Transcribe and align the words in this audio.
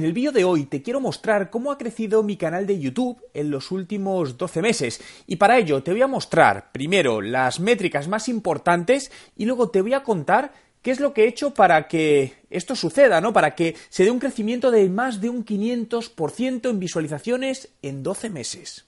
En 0.00 0.06
el 0.06 0.14
vídeo 0.14 0.32
de 0.32 0.44
hoy 0.44 0.64
te 0.64 0.80
quiero 0.80 0.98
mostrar 0.98 1.50
cómo 1.50 1.70
ha 1.70 1.76
crecido 1.76 2.22
mi 2.22 2.38
canal 2.38 2.66
de 2.66 2.80
YouTube 2.80 3.22
en 3.34 3.50
los 3.50 3.70
últimos 3.70 4.38
12 4.38 4.62
meses 4.62 4.98
y 5.26 5.36
para 5.36 5.58
ello 5.58 5.82
te 5.82 5.90
voy 5.90 6.00
a 6.00 6.06
mostrar 6.06 6.72
primero 6.72 7.20
las 7.20 7.60
métricas 7.60 8.08
más 8.08 8.26
importantes 8.30 9.12
y 9.36 9.44
luego 9.44 9.68
te 9.68 9.82
voy 9.82 9.92
a 9.92 10.02
contar 10.02 10.54
qué 10.80 10.90
es 10.90 11.00
lo 11.00 11.12
que 11.12 11.24
he 11.24 11.28
hecho 11.28 11.52
para 11.52 11.86
que 11.86 12.32
esto 12.48 12.74
suceda, 12.74 13.20
¿no? 13.20 13.34
Para 13.34 13.54
que 13.54 13.76
se 13.90 14.04
dé 14.04 14.10
un 14.10 14.20
crecimiento 14.20 14.70
de 14.70 14.88
más 14.88 15.20
de 15.20 15.28
un 15.28 15.44
500% 15.44 16.70
en 16.70 16.78
visualizaciones 16.78 17.68
en 17.82 18.02
12 18.02 18.30
meses. 18.30 18.86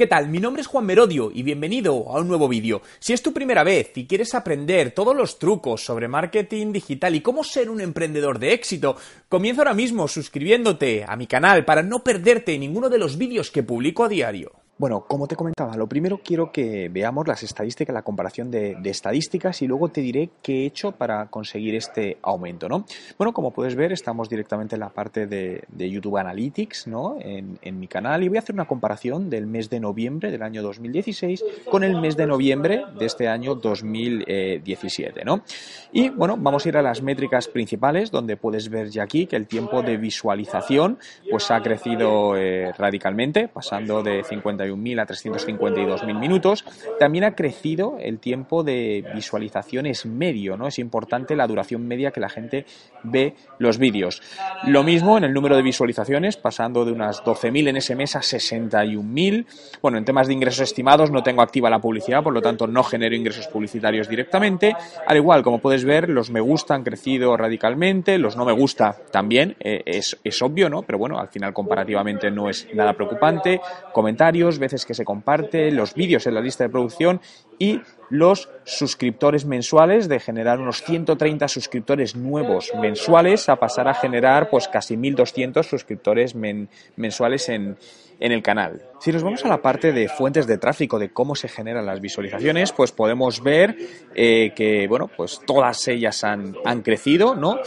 ¿Qué 0.00 0.06
tal? 0.06 0.28
Mi 0.28 0.38
nombre 0.38 0.62
es 0.62 0.66
Juan 0.66 0.86
Merodio 0.86 1.30
y 1.30 1.42
bienvenido 1.42 2.08
a 2.08 2.20
un 2.22 2.28
nuevo 2.28 2.48
vídeo. 2.48 2.80
Si 3.00 3.12
es 3.12 3.20
tu 3.20 3.34
primera 3.34 3.64
vez 3.64 3.92
y 3.96 4.06
quieres 4.06 4.34
aprender 4.34 4.92
todos 4.92 5.14
los 5.14 5.38
trucos 5.38 5.84
sobre 5.84 6.08
marketing 6.08 6.72
digital 6.72 7.14
y 7.14 7.20
cómo 7.20 7.44
ser 7.44 7.68
un 7.68 7.82
emprendedor 7.82 8.38
de 8.38 8.54
éxito, 8.54 8.96
comienza 9.28 9.60
ahora 9.60 9.74
mismo 9.74 10.08
suscribiéndote 10.08 11.04
a 11.06 11.16
mi 11.16 11.26
canal 11.26 11.66
para 11.66 11.82
no 11.82 12.02
perderte 12.02 12.58
ninguno 12.58 12.88
de 12.88 12.96
los 12.96 13.18
vídeos 13.18 13.50
que 13.50 13.62
publico 13.62 14.02
a 14.02 14.08
diario. 14.08 14.59
Bueno, 14.80 15.04
como 15.06 15.28
te 15.28 15.36
comentaba, 15.36 15.76
lo 15.76 15.86
primero 15.86 16.22
quiero 16.24 16.50
que 16.50 16.88
veamos 16.88 17.28
las 17.28 17.42
estadísticas, 17.42 17.92
la 17.92 18.00
comparación 18.00 18.50
de, 18.50 18.78
estadísticas 18.84 19.60
y 19.60 19.66
luego 19.66 19.90
te 19.90 20.00
diré 20.00 20.30
qué 20.42 20.62
he 20.62 20.64
hecho 20.64 20.92
para 20.92 21.26
conseguir 21.26 21.74
este 21.74 22.16
aumento, 22.22 22.66
¿no? 22.66 22.86
Bueno, 23.18 23.34
como 23.34 23.50
puedes 23.50 23.74
ver, 23.74 23.92
estamos 23.92 24.30
directamente 24.30 24.76
en 24.76 24.80
la 24.80 24.88
parte 24.88 25.26
de, 25.26 25.66
YouTube 25.76 26.16
Analytics, 26.16 26.86
¿no? 26.86 27.18
En, 27.20 27.78
mi 27.78 27.88
canal 27.88 28.22
y 28.22 28.28
voy 28.28 28.38
a 28.38 28.40
hacer 28.40 28.54
una 28.54 28.64
comparación 28.64 29.28
del 29.28 29.46
mes 29.46 29.68
de 29.68 29.80
noviembre 29.80 30.30
del 30.30 30.42
año 30.42 30.62
2016 30.62 31.44
con 31.70 31.84
el 31.84 32.00
mes 32.00 32.16
de 32.16 32.26
noviembre 32.26 32.82
de 32.98 33.04
este 33.04 33.28
año 33.28 33.56
2017, 33.56 35.26
¿no? 35.26 35.42
Y 35.92 36.08
bueno, 36.08 36.38
vamos 36.38 36.64
a 36.64 36.68
ir 36.70 36.78
a 36.78 36.82
las 36.82 37.02
métricas 37.02 37.48
principales 37.48 38.10
donde 38.10 38.38
puedes 38.38 38.70
ver 38.70 38.88
ya 38.88 39.02
aquí 39.02 39.26
que 39.26 39.36
el 39.36 39.46
tiempo 39.46 39.82
de 39.82 39.98
visualización 39.98 40.98
pues 41.30 41.50
ha 41.50 41.60
crecido 41.60 42.34
eh, 42.34 42.72
radicalmente, 42.72 43.46
pasando 43.46 44.02
de 44.02 44.24
51 44.24 44.69
1.000 44.74 45.00
a 45.00 45.06
352.000 45.06 46.18
minutos. 46.18 46.64
También 46.98 47.24
ha 47.24 47.34
crecido 47.34 47.96
el 48.00 48.18
tiempo 48.18 48.62
de 48.62 49.04
visualizaciones 49.14 50.06
medio, 50.06 50.56
¿no? 50.56 50.66
Es 50.66 50.78
importante 50.78 51.36
la 51.36 51.46
duración 51.46 51.86
media 51.86 52.10
que 52.10 52.20
la 52.20 52.28
gente 52.28 52.66
ve 53.02 53.34
los 53.58 53.78
vídeos. 53.78 54.22
Lo 54.66 54.82
mismo 54.82 55.18
en 55.18 55.24
el 55.24 55.32
número 55.32 55.56
de 55.56 55.62
visualizaciones, 55.62 56.36
pasando 56.36 56.84
de 56.84 56.92
unas 56.92 57.22
12.000 57.24 57.68
en 57.68 57.76
ese 57.76 57.96
mes 57.96 58.16
a 58.16 58.20
61.000. 58.20 59.46
Bueno, 59.82 59.98
en 59.98 60.04
temas 60.04 60.26
de 60.26 60.34
ingresos 60.34 60.60
estimados 60.60 61.10
no 61.10 61.22
tengo 61.22 61.42
activa 61.42 61.70
la 61.70 61.80
publicidad, 61.80 62.22
por 62.22 62.32
lo 62.32 62.42
tanto 62.42 62.66
no 62.66 62.82
genero 62.82 63.14
ingresos 63.14 63.48
publicitarios 63.48 64.08
directamente. 64.08 64.76
Al 65.06 65.16
igual, 65.16 65.42
como 65.42 65.58
puedes 65.58 65.84
ver, 65.84 66.08
los 66.08 66.30
me 66.30 66.40
gusta 66.40 66.74
han 66.74 66.84
crecido 66.84 67.36
radicalmente, 67.36 68.18
los 68.18 68.36
no 68.36 68.44
me 68.44 68.52
gusta 68.52 68.96
también, 69.10 69.56
eh, 69.60 69.82
es, 69.84 70.18
es 70.22 70.42
obvio, 70.42 70.68
¿no? 70.68 70.82
Pero 70.82 70.98
bueno, 70.98 71.18
al 71.18 71.28
final 71.28 71.52
comparativamente 71.52 72.30
no 72.30 72.48
es 72.48 72.68
nada 72.74 72.92
preocupante. 72.92 73.60
Comentarios, 73.92 74.58
veces 74.60 74.86
que 74.86 74.94
se 74.94 75.04
comparte, 75.04 75.72
los 75.72 75.94
vídeos 75.94 76.26
en 76.26 76.34
la 76.34 76.40
lista 76.40 76.62
de 76.62 76.70
producción 76.70 77.20
y 77.60 77.82
los 78.08 78.48
suscriptores 78.64 79.44
mensuales 79.44 80.08
de 80.08 80.18
generar 80.18 80.58
unos 80.58 80.82
130 80.82 81.46
suscriptores 81.46 82.16
nuevos 82.16 82.72
mensuales 82.80 83.48
a 83.48 83.56
pasar 83.56 83.86
a 83.86 83.94
generar 83.94 84.50
pues 84.50 84.66
casi 84.66 84.96
1200 84.96 85.64
suscriptores 85.64 86.34
mensuales 86.34 87.48
en, 87.50 87.76
en 88.18 88.32
el 88.32 88.42
canal. 88.42 88.82
Si 89.00 89.12
nos 89.12 89.22
vamos 89.22 89.44
a 89.44 89.48
la 89.48 89.62
parte 89.62 89.92
de 89.92 90.08
fuentes 90.08 90.46
de 90.46 90.58
tráfico, 90.58 90.98
de 90.98 91.10
cómo 91.10 91.36
se 91.36 91.48
generan 91.48 91.86
las 91.86 92.00
visualizaciones, 92.00 92.72
pues 92.72 92.92
podemos 92.92 93.42
ver 93.42 93.76
eh, 94.14 94.52
que, 94.56 94.88
bueno, 94.88 95.10
pues 95.14 95.40
todas 95.46 95.86
ellas 95.86 96.24
han, 96.24 96.56
han 96.64 96.80
crecido, 96.82 97.34
¿no? 97.36 97.58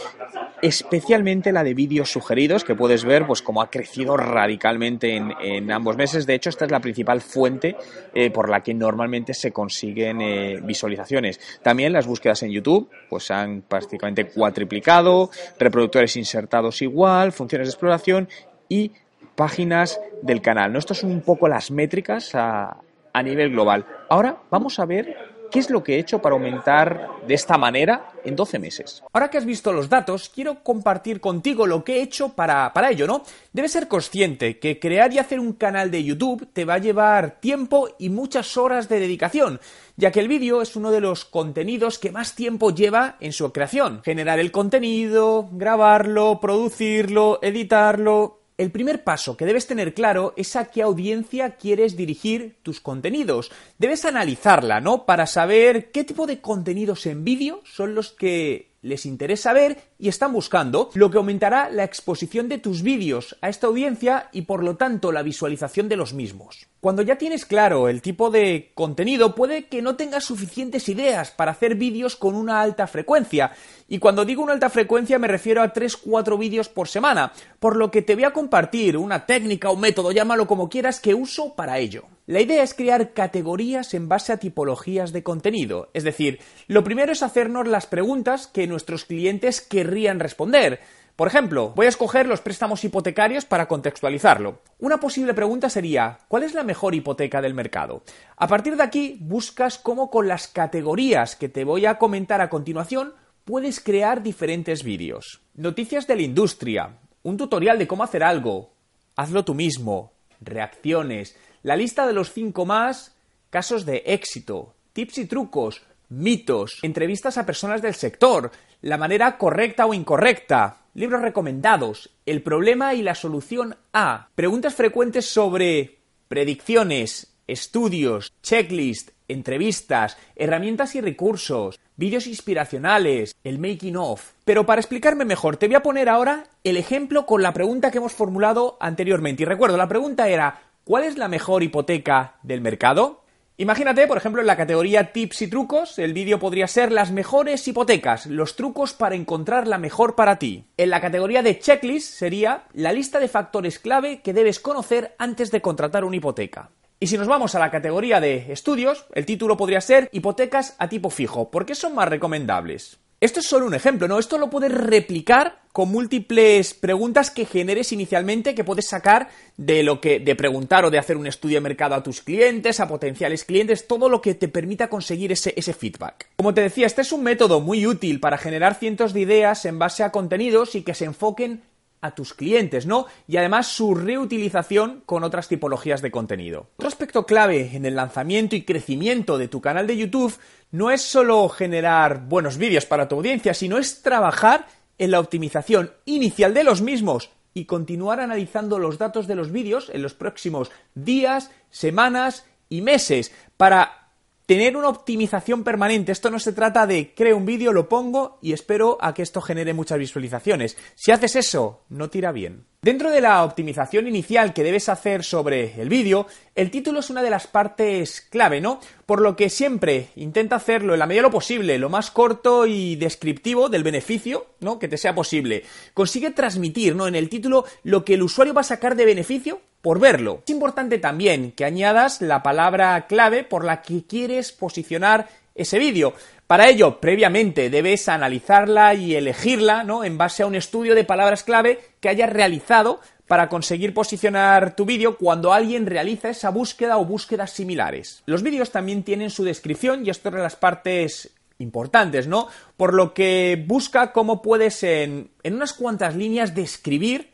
especialmente 0.64 1.52
la 1.52 1.62
de 1.62 1.74
vídeos 1.74 2.10
sugeridos, 2.10 2.64
que 2.64 2.74
puedes 2.74 3.04
ver 3.04 3.26
pues 3.26 3.42
cómo 3.42 3.60
ha 3.60 3.70
crecido 3.70 4.16
radicalmente 4.16 5.14
en, 5.14 5.70
ambos 5.70 5.98
meses. 5.98 6.24
De 6.24 6.34
hecho, 6.34 6.48
esta 6.48 6.64
es 6.64 6.70
la 6.70 6.80
principal 6.80 7.20
fuente 7.20 7.76
eh, 8.14 8.30
por 8.30 8.48
la 8.48 8.62
que 8.62 8.72
normalmente 8.72 9.34
se 9.34 9.52
consiguen 9.84 10.20
eh, 10.20 10.60
visualizaciones. 10.62 11.40
También 11.62 11.92
las 11.92 12.06
búsquedas 12.06 12.42
en 12.42 12.50
YouTube 12.50 12.88
pues 13.08 13.30
han 13.30 13.62
prácticamente 13.62 14.26
cuatriplicado, 14.26 15.30
reproductores 15.58 16.16
insertados 16.16 16.82
igual, 16.82 17.32
funciones 17.32 17.68
de 17.68 17.72
exploración 17.72 18.28
y 18.68 18.92
páginas 19.34 20.00
del 20.22 20.40
canal. 20.40 20.72
¿no? 20.72 20.78
Esto 20.78 20.94
son 20.94 21.10
un 21.10 21.20
poco 21.20 21.48
las 21.48 21.70
métricas 21.70 22.34
a, 22.34 22.78
a 23.12 23.22
nivel 23.22 23.50
global. 23.50 23.84
Ahora 24.08 24.38
vamos 24.50 24.78
a 24.78 24.86
ver 24.86 25.33
¿Qué 25.54 25.60
es 25.60 25.70
lo 25.70 25.84
que 25.84 25.94
he 25.94 25.98
hecho 26.00 26.20
para 26.20 26.34
aumentar 26.34 27.10
de 27.28 27.34
esta 27.34 27.56
manera 27.56 28.10
en 28.24 28.34
12 28.34 28.58
meses? 28.58 29.04
Ahora 29.12 29.30
que 29.30 29.38
has 29.38 29.44
visto 29.44 29.72
los 29.72 29.88
datos, 29.88 30.28
quiero 30.28 30.64
compartir 30.64 31.20
contigo 31.20 31.64
lo 31.64 31.84
que 31.84 31.98
he 31.98 32.02
hecho 32.02 32.30
para, 32.30 32.72
para 32.72 32.90
ello, 32.90 33.06
¿no? 33.06 33.22
Debes 33.52 33.70
ser 33.70 33.86
consciente 33.86 34.58
que 34.58 34.80
crear 34.80 35.12
y 35.12 35.18
hacer 35.18 35.38
un 35.38 35.52
canal 35.52 35.92
de 35.92 36.02
YouTube 36.02 36.48
te 36.52 36.64
va 36.64 36.74
a 36.74 36.78
llevar 36.78 37.38
tiempo 37.38 37.88
y 38.00 38.08
muchas 38.08 38.56
horas 38.56 38.88
de 38.88 38.98
dedicación, 38.98 39.60
ya 39.96 40.10
que 40.10 40.18
el 40.18 40.26
vídeo 40.26 40.60
es 40.60 40.74
uno 40.74 40.90
de 40.90 41.00
los 41.00 41.24
contenidos 41.24 42.00
que 42.00 42.10
más 42.10 42.34
tiempo 42.34 42.74
lleva 42.74 43.16
en 43.20 43.32
su 43.32 43.52
creación. 43.52 44.02
Generar 44.04 44.40
el 44.40 44.50
contenido, 44.50 45.48
grabarlo, 45.52 46.40
producirlo, 46.40 47.38
editarlo, 47.42 48.40
el 48.56 48.70
primer 48.70 49.02
paso 49.02 49.36
que 49.36 49.46
debes 49.46 49.66
tener 49.66 49.94
claro 49.94 50.32
es 50.36 50.54
a 50.56 50.66
qué 50.66 50.82
audiencia 50.82 51.56
quieres 51.56 51.96
dirigir 51.96 52.56
tus 52.62 52.80
contenidos. 52.80 53.50
Debes 53.78 54.04
analizarla, 54.04 54.80
¿no? 54.80 55.06
Para 55.06 55.26
saber 55.26 55.90
qué 55.90 56.04
tipo 56.04 56.26
de 56.26 56.40
contenidos 56.40 57.06
en 57.06 57.24
vídeo 57.24 57.62
son 57.64 57.94
los 57.94 58.12
que 58.12 58.74
les 58.82 59.06
interesa 59.06 59.52
ver 59.52 59.78
y 60.04 60.08
están 60.08 60.34
buscando, 60.34 60.90
lo 60.92 61.10
que 61.10 61.16
aumentará 61.16 61.70
la 61.70 61.82
exposición 61.82 62.46
de 62.50 62.58
tus 62.58 62.82
vídeos 62.82 63.38
a 63.40 63.48
esta 63.48 63.68
audiencia 63.68 64.28
y 64.32 64.42
por 64.42 64.62
lo 64.62 64.76
tanto 64.76 65.12
la 65.12 65.22
visualización 65.22 65.88
de 65.88 65.96
los 65.96 66.12
mismos. 66.12 66.66
Cuando 66.80 67.00
ya 67.00 67.16
tienes 67.16 67.46
claro 67.46 67.88
el 67.88 68.02
tipo 68.02 68.28
de 68.28 68.70
contenido, 68.74 69.34
puede 69.34 69.64
que 69.68 69.80
no 69.80 69.96
tengas 69.96 70.24
suficientes 70.24 70.90
ideas 70.90 71.30
para 71.30 71.52
hacer 71.52 71.76
vídeos 71.76 72.16
con 72.16 72.34
una 72.34 72.60
alta 72.60 72.86
frecuencia. 72.86 73.52
Y 73.88 73.98
cuando 73.98 74.26
digo 74.26 74.42
una 74.42 74.52
alta 74.52 74.68
frecuencia 74.68 75.18
me 75.18 75.26
refiero 75.26 75.62
a 75.62 75.72
3-4 75.72 76.38
vídeos 76.38 76.68
por 76.68 76.86
semana, 76.86 77.32
por 77.58 77.76
lo 77.76 77.90
que 77.90 78.02
te 78.02 78.14
voy 78.14 78.24
a 78.24 78.34
compartir 78.34 78.98
una 78.98 79.24
técnica 79.24 79.70
o 79.70 79.76
método, 79.76 80.12
llámalo 80.12 80.46
como 80.46 80.68
quieras, 80.68 81.00
que 81.00 81.14
uso 81.14 81.54
para 81.54 81.78
ello. 81.78 82.04
La 82.26 82.40
idea 82.40 82.62
es 82.62 82.72
crear 82.72 83.12
categorías 83.12 83.92
en 83.92 84.08
base 84.08 84.32
a 84.32 84.38
tipologías 84.38 85.12
de 85.12 85.22
contenido. 85.22 85.90
Es 85.92 86.04
decir, 86.04 86.40
lo 86.68 86.82
primero 86.82 87.12
es 87.12 87.22
hacernos 87.22 87.66
las 87.66 87.86
preguntas 87.86 88.46
que 88.46 88.66
nuestros 88.66 89.04
clientes 89.04 89.60
querrían 89.60 89.93
responder. 90.18 90.80
Por 91.16 91.28
ejemplo, 91.28 91.72
voy 91.76 91.86
a 91.86 91.88
escoger 91.88 92.26
los 92.26 92.40
préstamos 92.40 92.82
hipotecarios 92.82 93.44
para 93.44 93.68
contextualizarlo. 93.68 94.62
Una 94.80 94.98
posible 94.98 95.32
pregunta 95.32 95.70
sería, 95.70 96.18
¿cuál 96.26 96.42
es 96.42 96.54
la 96.54 96.64
mejor 96.64 96.94
hipoteca 96.94 97.40
del 97.40 97.54
mercado? 97.54 98.02
A 98.36 98.48
partir 98.48 98.76
de 98.76 98.82
aquí, 98.82 99.18
buscas 99.20 99.78
cómo 99.78 100.10
con 100.10 100.26
las 100.26 100.48
categorías 100.48 101.36
que 101.36 101.48
te 101.48 101.64
voy 101.64 101.86
a 101.86 101.98
comentar 101.98 102.40
a 102.40 102.50
continuación 102.50 103.14
puedes 103.44 103.78
crear 103.78 104.22
diferentes 104.22 104.82
vídeos. 104.82 105.40
Noticias 105.54 106.08
de 106.08 106.16
la 106.16 106.22
industria, 106.22 106.98
un 107.22 107.36
tutorial 107.36 107.78
de 107.78 107.86
cómo 107.86 108.02
hacer 108.02 108.24
algo, 108.24 108.72
hazlo 109.14 109.44
tú 109.44 109.54
mismo, 109.54 110.12
reacciones, 110.40 111.36
la 111.62 111.76
lista 111.76 112.06
de 112.06 112.12
los 112.12 112.32
5 112.32 112.66
más, 112.66 113.14
casos 113.50 113.86
de 113.86 114.02
éxito, 114.06 114.74
tips 114.92 115.18
y 115.18 115.26
trucos, 115.26 115.82
mitos, 116.08 116.78
entrevistas 116.82 117.38
a 117.38 117.46
personas 117.46 117.82
del 117.82 117.94
sector, 117.94 118.50
la 118.84 118.98
manera 118.98 119.38
correcta 119.38 119.86
o 119.86 119.94
incorrecta, 119.94 120.76
libros 120.92 121.22
recomendados, 121.22 122.10
el 122.26 122.42
problema 122.42 122.92
y 122.92 123.00
la 123.00 123.14
solución 123.14 123.76
a, 123.94 124.28
preguntas 124.34 124.74
frecuentes 124.74 125.24
sobre 125.24 126.00
predicciones, 126.28 127.34
estudios, 127.46 128.30
checklist, 128.42 129.12
entrevistas, 129.26 130.18
herramientas 130.36 130.96
y 130.96 131.00
recursos, 131.00 131.80
vídeos 131.96 132.26
inspiracionales, 132.26 133.34
el 133.42 133.58
making 133.58 133.96
of. 133.96 134.32
Pero 134.44 134.66
para 134.66 134.82
explicarme 134.82 135.24
mejor, 135.24 135.56
te 135.56 135.66
voy 135.66 135.76
a 135.76 135.82
poner 135.82 136.10
ahora 136.10 136.44
el 136.62 136.76
ejemplo 136.76 137.24
con 137.24 137.42
la 137.42 137.54
pregunta 137.54 137.90
que 137.90 137.96
hemos 137.96 138.12
formulado 138.12 138.76
anteriormente. 138.80 139.44
Y 139.44 139.46
recuerdo, 139.46 139.78
la 139.78 139.88
pregunta 139.88 140.28
era, 140.28 140.60
¿Cuál 140.84 141.04
es 141.04 141.16
la 141.16 141.28
mejor 141.28 141.62
hipoteca 141.62 142.34
del 142.42 142.60
mercado? 142.60 143.23
Imagínate, 143.56 144.08
por 144.08 144.16
ejemplo, 144.16 144.40
en 144.40 144.48
la 144.48 144.56
categoría 144.56 145.12
tips 145.12 145.42
y 145.42 145.46
trucos, 145.46 146.00
el 146.00 146.12
vídeo 146.12 146.40
podría 146.40 146.66
ser 146.66 146.90
las 146.90 147.12
mejores 147.12 147.68
hipotecas, 147.68 148.26
los 148.26 148.56
trucos 148.56 148.94
para 148.94 149.14
encontrar 149.14 149.68
la 149.68 149.78
mejor 149.78 150.16
para 150.16 150.40
ti. 150.40 150.64
En 150.76 150.90
la 150.90 151.00
categoría 151.00 151.40
de 151.40 151.60
checklist 151.60 152.14
sería 152.14 152.64
la 152.72 152.92
lista 152.92 153.20
de 153.20 153.28
factores 153.28 153.78
clave 153.78 154.22
que 154.22 154.32
debes 154.32 154.58
conocer 154.58 155.14
antes 155.18 155.52
de 155.52 155.60
contratar 155.60 156.04
una 156.04 156.16
hipoteca. 156.16 156.70
Y 156.98 157.06
si 157.06 157.16
nos 157.16 157.28
vamos 157.28 157.54
a 157.54 157.60
la 157.60 157.70
categoría 157.70 158.20
de 158.20 158.50
estudios, 158.50 159.06
el 159.14 159.24
título 159.24 159.56
podría 159.56 159.80
ser 159.80 160.08
hipotecas 160.10 160.74
a 160.80 160.88
tipo 160.88 161.08
fijo, 161.08 161.52
porque 161.52 161.76
son 161.76 161.94
más 161.94 162.08
recomendables. 162.08 162.98
Esto 163.24 163.40
es 163.40 163.46
solo 163.46 163.64
un 163.64 163.72
ejemplo, 163.72 164.06
¿no? 164.06 164.18
Esto 164.18 164.36
lo 164.36 164.50
puedes 164.50 164.70
replicar 164.70 165.62
con 165.72 165.88
múltiples 165.90 166.74
preguntas 166.74 167.30
que 167.30 167.46
generes 167.46 167.90
inicialmente 167.90 168.54
que 168.54 168.64
puedes 168.64 168.86
sacar 168.86 169.30
de 169.56 169.82
lo 169.82 169.98
que 169.98 170.20
de 170.20 170.36
preguntar 170.36 170.84
o 170.84 170.90
de 170.90 170.98
hacer 170.98 171.16
un 171.16 171.26
estudio 171.26 171.56
de 171.56 171.62
mercado 171.62 171.94
a 171.94 172.02
tus 172.02 172.20
clientes, 172.20 172.80
a 172.80 172.86
potenciales 172.86 173.46
clientes, 173.46 173.88
todo 173.88 174.10
lo 174.10 174.20
que 174.20 174.34
te 174.34 174.48
permita 174.48 174.90
conseguir 174.90 175.32
ese, 175.32 175.54
ese 175.56 175.72
feedback. 175.72 176.28
Como 176.36 176.52
te 176.52 176.60
decía, 176.60 176.84
este 176.84 177.00
es 177.00 177.12
un 177.12 177.22
método 177.22 177.60
muy 177.60 177.86
útil 177.86 178.20
para 178.20 178.36
generar 178.36 178.74
cientos 178.74 179.14
de 179.14 179.20
ideas 179.20 179.64
en 179.64 179.78
base 179.78 180.02
a 180.02 180.12
contenidos 180.12 180.74
y 180.74 180.82
que 180.82 180.92
se 180.92 181.06
enfoquen 181.06 181.62
a 182.04 182.14
tus 182.14 182.34
clientes, 182.34 182.84
¿no? 182.84 183.06
Y 183.26 183.38
además 183.38 183.66
su 183.66 183.94
reutilización 183.94 185.02
con 185.06 185.24
otras 185.24 185.48
tipologías 185.48 186.02
de 186.02 186.10
contenido. 186.10 186.68
Otro 186.76 186.88
aspecto 186.88 187.24
clave 187.24 187.70
en 187.74 187.86
el 187.86 187.96
lanzamiento 187.96 188.54
y 188.56 188.62
crecimiento 188.62 189.38
de 189.38 189.48
tu 189.48 189.62
canal 189.62 189.86
de 189.86 189.96
YouTube 189.96 190.38
no 190.70 190.90
es 190.90 191.00
solo 191.00 191.48
generar 191.48 192.26
buenos 192.28 192.58
vídeos 192.58 192.84
para 192.84 193.08
tu 193.08 193.16
audiencia, 193.16 193.54
sino 193.54 193.78
es 193.78 194.02
trabajar 194.02 194.66
en 194.98 195.12
la 195.12 195.18
optimización 195.18 195.92
inicial 196.04 196.52
de 196.52 196.64
los 196.64 196.82
mismos 196.82 197.30
y 197.54 197.64
continuar 197.64 198.20
analizando 198.20 198.78
los 198.78 198.98
datos 198.98 199.26
de 199.26 199.36
los 199.36 199.50
vídeos 199.50 199.90
en 199.94 200.02
los 200.02 200.12
próximos 200.12 200.70
días, 200.94 201.50
semanas 201.70 202.44
y 202.68 202.82
meses 202.82 203.32
para 203.56 204.03
tener 204.46 204.76
una 204.76 204.88
optimización 204.88 205.64
permanente. 205.64 206.12
Esto 206.12 206.30
no 206.30 206.38
se 206.38 206.52
trata 206.52 206.86
de 206.86 207.14
creo 207.14 207.36
un 207.36 207.46
vídeo, 207.46 207.72
lo 207.72 207.88
pongo 207.88 208.38
y 208.42 208.52
espero 208.52 208.98
a 209.00 209.14
que 209.14 209.22
esto 209.22 209.40
genere 209.40 209.74
muchas 209.74 209.98
visualizaciones. 209.98 210.76
Si 210.94 211.12
haces 211.12 211.36
eso, 211.36 211.82
no 211.88 212.10
tira 212.10 212.32
bien. 212.32 212.66
Dentro 212.82 213.10
de 213.10 213.22
la 213.22 213.42
optimización 213.44 214.06
inicial 214.06 214.52
que 214.52 214.62
debes 214.62 214.90
hacer 214.90 215.24
sobre 215.24 215.80
el 215.80 215.88
vídeo, 215.88 216.26
el 216.54 216.70
título 216.70 217.00
es 217.00 217.08
una 217.08 217.22
de 217.22 217.30
las 217.30 217.46
partes 217.46 218.20
clave, 218.20 218.60
¿no? 218.60 218.78
Por 219.06 219.22
lo 219.22 219.36
que 219.36 219.48
siempre 219.48 220.08
intenta 220.16 220.56
hacerlo 220.56 220.92
en 220.92 220.98
la 220.98 221.06
medida 221.06 221.22
de 221.22 221.28
lo 221.28 221.32
posible, 221.32 221.78
lo 221.78 221.88
más 221.88 222.10
corto 222.10 222.66
y 222.66 222.96
descriptivo 222.96 223.70
del 223.70 223.84
beneficio, 223.84 224.48
¿no? 224.60 224.78
Que 224.78 224.88
te 224.88 224.98
sea 224.98 225.14
posible. 225.14 225.64
Consigue 225.94 226.30
transmitir, 226.32 226.94
¿no? 226.94 227.08
En 227.08 227.14
el 227.14 227.30
título 227.30 227.64
lo 227.84 228.04
que 228.04 228.14
el 228.14 228.22
usuario 228.22 228.52
va 228.52 228.60
a 228.60 228.64
sacar 228.64 228.96
de 228.96 229.06
beneficio 229.06 229.62
por 229.84 230.00
verlo. 230.00 230.40
Es 230.46 230.50
importante 230.50 230.98
también 230.98 231.52
que 231.52 231.66
añadas 231.66 232.22
la 232.22 232.42
palabra 232.42 233.06
clave 233.06 233.44
por 233.44 233.66
la 233.66 233.82
que 233.82 234.04
quieres 234.04 234.50
posicionar 234.50 235.28
ese 235.54 235.78
vídeo. 235.78 236.14
Para 236.46 236.70
ello, 236.70 237.00
previamente 237.00 237.68
debes 237.68 238.08
analizarla 238.08 238.94
y 238.94 239.14
elegirla, 239.14 239.84
¿no? 239.84 240.02
En 240.02 240.16
base 240.16 240.42
a 240.42 240.46
un 240.46 240.54
estudio 240.54 240.94
de 240.94 241.04
palabras 241.04 241.44
clave 241.44 241.80
que 242.00 242.08
hayas 242.08 242.32
realizado 242.32 243.00
para 243.28 243.50
conseguir 243.50 243.92
posicionar 243.92 244.74
tu 244.74 244.86
vídeo 244.86 245.18
cuando 245.18 245.52
alguien 245.52 245.84
realiza 245.84 246.30
esa 246.30 246.48
búsqueda 246.48 246.96
o 246.96 247.04
búsquedas 247.04 247.50
similares. 247.50 248.22
Los 248.24 248.42
vídeos 248.42 248.70
también 248.70 249.02
tienen 249.02 249.28
su 249.28 249.44
descripción 249.44 250.06
y 250.06 250.08
esto 250.08 250.30
es 250.30 250.34
de 250.34 250.40
las 250.40 250.56
partes 250.56 251.34
importantes, 251.58 252.26
¿no? 252.26 252.48
Por 252.78 252.94
lo 252.94 253.12
que 253.12 253.62
busca 253.66 254.12
cómo 254.12 254.40
puedes 254.40 254.82
en, 254.82 255.30
en 255.42 255.54
unas 255.54 255.74
cuantas 255.74 256.16
líneas 256.16 256.54
describir 256.54 257.33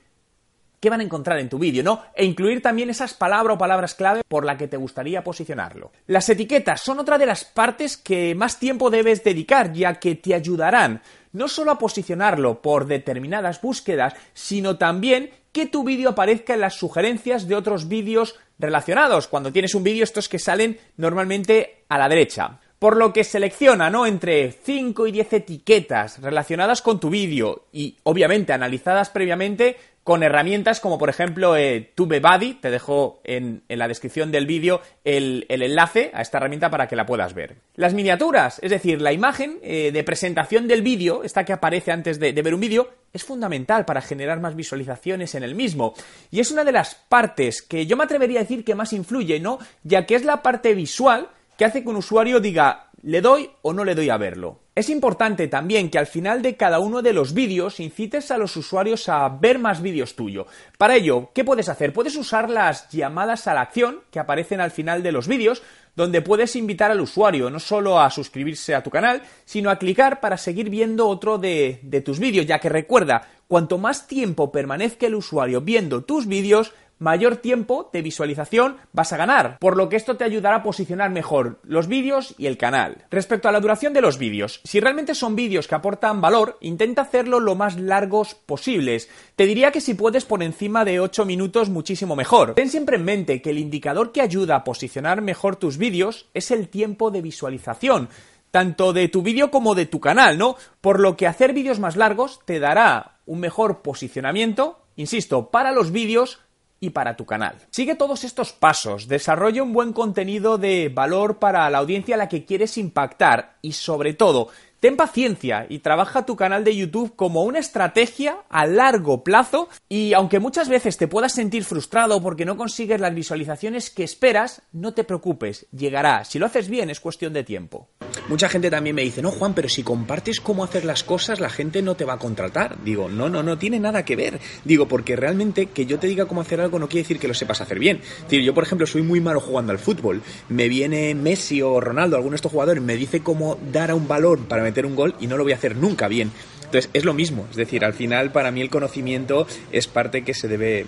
qué 0.80 0.90
van 0.90 1.00
a 1.00 1.04
encontrar 1.04 1.38
en 1.38 1.48
tu 1.48 1.58
vídeo, 1.58 1.84
¿no? 1.84 2.02
E 2.14 2.24
incluir 2.24 2.62
también 2.62 2.90
esas 2.90 3.14
palabras 3.14 3.54
o 3.54 3.58
palabras 3.58 3.94
clave 3.94 4.22
por 4.26 4.44
la 4.44 4.56
que 4.56 4.66
te 4.66 4.78
gustaría 4.78 5.22
posicionarlo. 5.22 5.92
Las 6.06 6.28
etiquetas 6.28 6.80
son 6.80 6.98
otra 6.98 7.18
de 7.18 7.26
las 7.26 7.44
partes 7.44 7.98
que 7.98 8.34
más 8.34 8.58
tiempo 8.58 8.90
debes 8.90 9.22
dedicar, 9.22 9.72
ya 9.72 9.94
que 10.00 10.14
te 10.14 10.34
ayudarán 10.34 11.02
no 11.32 11.46
solo 11.46 11.70
a 11.70 11.78
posicionarlo 11.78 12.60
por 12.60 12.86
determinadas 12.86 13.60
búsquedas, 13.60 14.14
sino 14.32 14.78
también 14.78 15.30
que 15.52 15.66
tu 15.66 15.84
vídeo 15.84 16.10
aparezca 16.10 16.54
en 16.54 16.60
las 16.60 16.74
sugerencias 16.74 17.46
de 17.46 17.54
otros 17.54 17.86
vídeos 17.86 18.36
relacionados. 18.58 19.28
Cuando 19.28 19.52
tienes 19.52 19.74
un 19.74 19.84
vídeo, 19.84 20.02
estos 20.02 20.28
que 20.28 20.38
salen 20.38 20.78
normalmente 20.96 21.84
a 21.88 21.98
la 21.98 22.08
derecha 22.08 22.58
por 22.80 22.96
lo 22.96 23.12
que 23.12 23.24
selecciona, 23.24 23.90
¿no? 23.90 24.06
Entre 24.06 24.52
5 24.52 25.06
y 25.06 25.12
10 25.12 25.34
etiquetas 25.34 26.18
relacionadas 26.22 26.80
con 26.80 26.98
tu 26.98 27.10
vídeo 27.10 27.66
y 27.72 27.98
obviamente 28.04 28.54
analizadas 28.54 29.10
previamente 29.10 29.76
con 30.04 30.22
herramientas 30.22 30.80
como 30.80 30.98
por 30.98 31.08
ejemplo 31.08 31.56
eh, 31.56 31.92
TubeBuddy, 31.94 32.54
te 32.54 32.70
dejo 32.70 33.20
en, 33.24 33.62
la 33.68 33.88
descripción 33.88 34.32
del 34.32 34.46
vídeo 34.46 34.80
el, 35.04 35.46
enlace 35.48 36.10
a 36.14 36.22
esta 36.22 36.38
herramienta 36.38 36.70
para 36.70 36.88
que 36.88 36.96
la 36.96 37.06
puedas 37.06 37.34
ver. 37.34 37.56
Las 37.76 37.94
miniaturas, 37.94 38.58
es 38.62 38.70
decir, 38.70 39.00
la 39.00 39.12
imagen 39.12 39.58
eh, 39.62 39.90
de 39.92 40.04
presentación 40.04 40.66
del 40.68 40.82
vídeo, 40.82 41.22
esta 41.22 41.44
que 41.44 41.52
aparece 41.52 41.92
antes 41.92 42.18
de, 42.18 42.32
de 42.32 42.42
ver 42.42 42.54
un 42.54 42.60
vídeo, 42.60 42.90
es 43.12 43.24
fundamental 43.24 43.84
para 43.84 44.00
generar 44.00 44.40
más 44.40 44.54
visualizaciones 44.54 45.34
en 45.34 45.42
el 45.42 45.54
mismo. 45.54 45.94
Y 46.30 46.40
es 46.40 46.50
una 46.50 46.64
de 46.64 46.72
las 46.72 46.94
partes 46.94 47.62
que 47.62 47.86
yo 47.86 47.96
me 47.96 48.04
atrevería 48.04 48.40
a 48.40 48.42
decir 48.42 48.64
que 48.64 48.74
más 48.74 48.92
influye, 48.92 49.40
¿no? 49.40 49.58
Ya 49.82 50.06
que 50.06 50.14
es 50.14 50.24
la 50.24 50.42
parte 50.42 50.74
visual 50.74 51.28
que 51.60 51.64
hace 51.66 51.82
que 51.82 51.88
un 51.90 51.96
usuario 51.96 52.40
diga, 52.40 52.88
¿le 53.02 53.20
doy 53.20 53.50
o 53.62 53.74
no 53.74 53.84
le 53.84 53.94
doy 53.94 54.08
a 54.08 54.16
verlo? 54.16 54.60
Es 54.72 54.88
importante 54.88 55.48
también 55.48 55.90
que 55.90 55.98
al 55.98 56.06
final 56.06 56.42
de 56.42 56.56
cada 56.56 56.78
uno 56.78 57.02
de 57.02 57.12
los 57.12 57.34
vídeos 57.34 57.80
incites 57.80 58.30
a 58.30 58.38
los 58.38 58.56
usuarios 58.56 59.08
a 59.08 59.28
ver 59.28 59.58
más 59.58 59.82
vídeos 59.82 60.14
tuyo. 60.14 60.46
Para 60.78 60.94
ello, 60.94 61.30
¿qué 61.34 61.44
puedes 61.44 61.68
hacer? 61.68 61.92
Puedes 61.92 62.14
usar 62.16 62.48
las 62.48 62.88
llamadas 62.88 63.48
a 63.48 63.54
la 63.54 63.62
acción 63.62 64.00
que 64.12 64.20
aparecen 64.20 64.60
al 64.60 64.70
final 64.70 65.02
de 65.02 65.10
los 65.10 65.26
vídeos, 65.26 65.62
donde 65.96 66.22
puedes 66.22 66.54
invitar 66.54 66.92
al 66.92 67.00
usuario 67.00 67.50
no 67.50 67.58
solo 67.58 68.00
a 68.00 68.10
suscribirse 68.10 68.76
a 68.76 68.82
tu 68.82 68.90
canal, 68.90 69.22
sino 69.44 69.70
a 69.70 69.76
clicar 69.76 70.20
para 70.20 70.36
seguir 70.36 70.70
viendo 70.70 71.08
otro 71.08 71.36
de, 71.36 71.80
de 71.82 72.00
tus 72.00 72.20
vídeos, 72.20 72.46
ya 72.46 72.60
que 72.60 72.68
recuerda, 72.68 73.28
cuanto 73.48 73.76
más 73.76 74.06
tiempo 74.06 74.52
permanezca 74.52 75.06
el 75.06 75.16
usuario 75.16 75.62
viendo 75.62 76.04
tus 76.04 76.26
vídeos, 76.26 76.72
mayor 77.00 77.38
tiempo 77.38 77.90
de 77.92 78.02
visualización 78.02 78.76
vas 78.92 79.12
a 79.12 79.16
ganar, 79.16 79.58
por 79.58 79.76
lo 79.76 79.88
que 79.88 79.96
esto 79.96 80.16
te 80.16 80.24
ayudará 80.24 80.58
a 80.58 80.62
posicionar 80.62 81.10
mejor 81.10 81.58
los 81.64 81.88
vídeos 81.88 82.34
y 82.38 82.46
el 82.46 82.58
canal. 82.58 83.06
Respecto 83.10 83.48
a 83.48 83.52
la 83.52 83.58
duración 83.58 83.92
de 83.92 84.02
los 84.02 84.18
vídeos, 84.18 84.60
si 84.64 84.78
realmente 84.78 85.16
son 85.16 85.34
vídeos 85.34 85.66
que 85.66 85.74
aportan 85.74 86.20
valor, 86.20 86.58
intenta 86.60 87.02
hacerlo 87.02 87.40
lo 87.40 87.56
más 87.56 87.76
largos 87.76 88.34
posibles. 88.34 89.08
Te 89.34 89.46
diría 89.46 89.72
que 89.72 89.80
si 89.80 89.94
puedes 89.94 90.24
por 90.24 90.42
encima 90.42 90.84
de 90.84 91.00
8 91.00 91.24
minutos 91.24 91.70
muchísimo 91.70 92.14
mejor. 92.14 92.54
Ten 92.54 92.68
siempre 92.68 92.96
en 92.96 93.04
mente 93.04 93.42
que 93.42 93.50
el 93.50 93.58
indicador 93.58 94.12
que 94.12 94.20
ayuda 94.20 94.56
a 94.56 94.64
posicionar 94.64 95.22
mejor 95.22 95.56
tus 95.56 95.78
vídeos 95.78 96.28
es 96.34 96.50
el 96.50 96.68
tiempo 96.68 97.10
de 97.10 97.22
visualización 97.22 98.10
tanto 98.50 98.92
de 98.92 99.08
tu 99.08 99.22
vídeo 99.22 99.50
como 99.50 99.74
de 99.76 99.86
tu 99.86 100.00
canal, 100.00 100.36
¿no? 100.36 100.56
Por 100.80 100.98
lo 100.98 101.16
que 101.16 101.26
hacer 101.28 101.52
vídeos 101.52 101.78
más 101.78 101.96
largos 101.96 102.40
te 102.44 102.58
dará 102.58 103.18
un 103.24 103.38
mejor 103.38 103.80
posicionamiento, 103.80 104.80
insisto, 104.96 105.50
para 105.50 105.70
los 105.70 105.92
vídeos 105.92 106.40
y 106.80 106.90
para 106.90 107.16
tu 107.16 107.26
canal. 107.26 107.56
Sigue 107.70 107.94
todos 107.94 108.24
estos 108.24 108.52
pasos, 108.52 109.06
desarrolla 109.06 109.62
un 109.62 109.72
buen 109.72 109.92
contenido 109.92 110.56
de 110.56 110.88
valor 110.88 111.38
para 111.38 111.68
la 111.68 111.78
audiencia 111.78 112.14
a 112.14 112.18
la 112.18 112.28
que 112.28 112.46
quieres 112.46 112.78
impactar 112.78 113.58
y 113.60 113.72
sobre 113.72 114.14
todo, 114.14 114.48
Ten 114.80 114.96
paciencia 114.96 115.66
y 115.68 115.80
trabaja 115.80 116.24
tu 116.24 116.36
canal 116.36 116.64
de 116.64 116.74
YouTube 116.74 117.14
como 117.14 117.42
una 117.42 117.58
estrategia 117.58 118.38
a 118.48 118.64
largo 118.64 119.22
plazo 119.22 119.68
y 119.90 120.14
aunque 120.14 120.40
muchas 120.40 120.70
veces 120.70 120.96
te 120.96 121.06
puedas 121.06 121.34
sentir 121.34 121.64
frustrado 121.64 122.22
porque 122.22 122.46
no 122.46 122.56
consigues 122.56 122.98
las 122.98 123.14
visualizaciones 123.14 123.90
que 123.90 124.04
esperas, 124.04 124.62
no 124.72 124.94
te 124.94 125.04
preocupes, 125.04 125.66
llegará. 125.70 126.24
Si 126.24 126.38
lo 126.38 126.46
haces 126.46 126.70
bien 126.70 126.88
es 126.88 126.98
cuestión 126.98 127.34
de 127.34 127.44
tiempo. 127.44 127.88
Mucha 128.28 128.48
gente 128.48 128.70
también 128.70 128.96
me 128.96 129.02
dice, 129.02 129.20
no 129.20 129.30
Juan, 129.30 129.52
pero 129.52 129.68
si 129.68 129.82
compartes 129.82 130.40
cómo 130.40 130.64
hacer 130.64 130.86
las 130.86 131.04
cosas, 131.04 131.40
la 131.40 131.50
gente 131.50 131.82
no 131.82 131.94
te 131.94 132.06
va 132.06 132.14
a 132.14 132.18
contratar. 132.18 132.82
Digo, 132.82 133.10
no, 133.10 133.28
no, 133.28 133.42
no 133.42 133.58
tiene 133.58 133.78
nada 133.78 134.06
que 134.06 134.16
ver. 134.16 134.40
Digo, 134.64 134.88
porque 134.88 135.14
realmente 135.14 135.66
que 135.66 135.84
yo 135.84 135.98
te 135.98 136.06
diga 136.06 136.24
cómo 136.24 136.40
hacer 136.40 136.60
algo 136.60 136.78
no 136.78 136.88
quiere 136.88 137.02
decir 137.02 137.18
que 137.18 137.28
lo 137.28 137.34
sepas 137.34 137.60
hacer 137.60 137.78
bien. 137.78 138.00
yo 138.30 138.54
por 138.54 138.64
ejemplo 138.64 138.86
soy 138.86 139.02
muy 139.02 139.20
malo 139.20 139.40
jugando 139.40 139.72
al 139.72 139.78
fútbol. 139.78 140.22
Me 140.48 140.68
viene 140.68 141.14
Messi 141.14 141.60
o 141.60 141.80
Ronaldo, 141.80 142.16
alguno 142.16 142.32
de 142.32 142.36
estos 142.36 142.52
jugadores, 142.52 142.82
me 142.82 142.96
dice 142.96 143.22
cómo 143.22 143.58
dar 143.70 143.90
a 143.90 143.94
un 143.94 144.08
balón 144.08 144.46
para 144.46 144.69
meter 144.70 144.86
un 144.86 144.96
gol 144.96 145.14
y 145.20 145.26
no 145.26 145.36
lo 145.36 145.42
voy 145.42 145.52
a 145.52 145.56
hacer 145.56 145.76
nunca 145.76 146.08
bien. 146.08 146.30
Entonces 146.64 146.90
es 146.92 147.04
lo 147.04 147.14
mismo, 147.14 147.46
es 147.50 147.56
decir, 147.56 147.84
al 147.84 147.94
final 147.94 148.30
para 148.30 148.50
mí 148.50 148.60
el 148.60 148.70
conocimiento 148.70 149.46
es 149.72 149.88
parte 149.88 150.22
que 150.22 150.34
se 150.34 150.46
debe, 150.46 150.86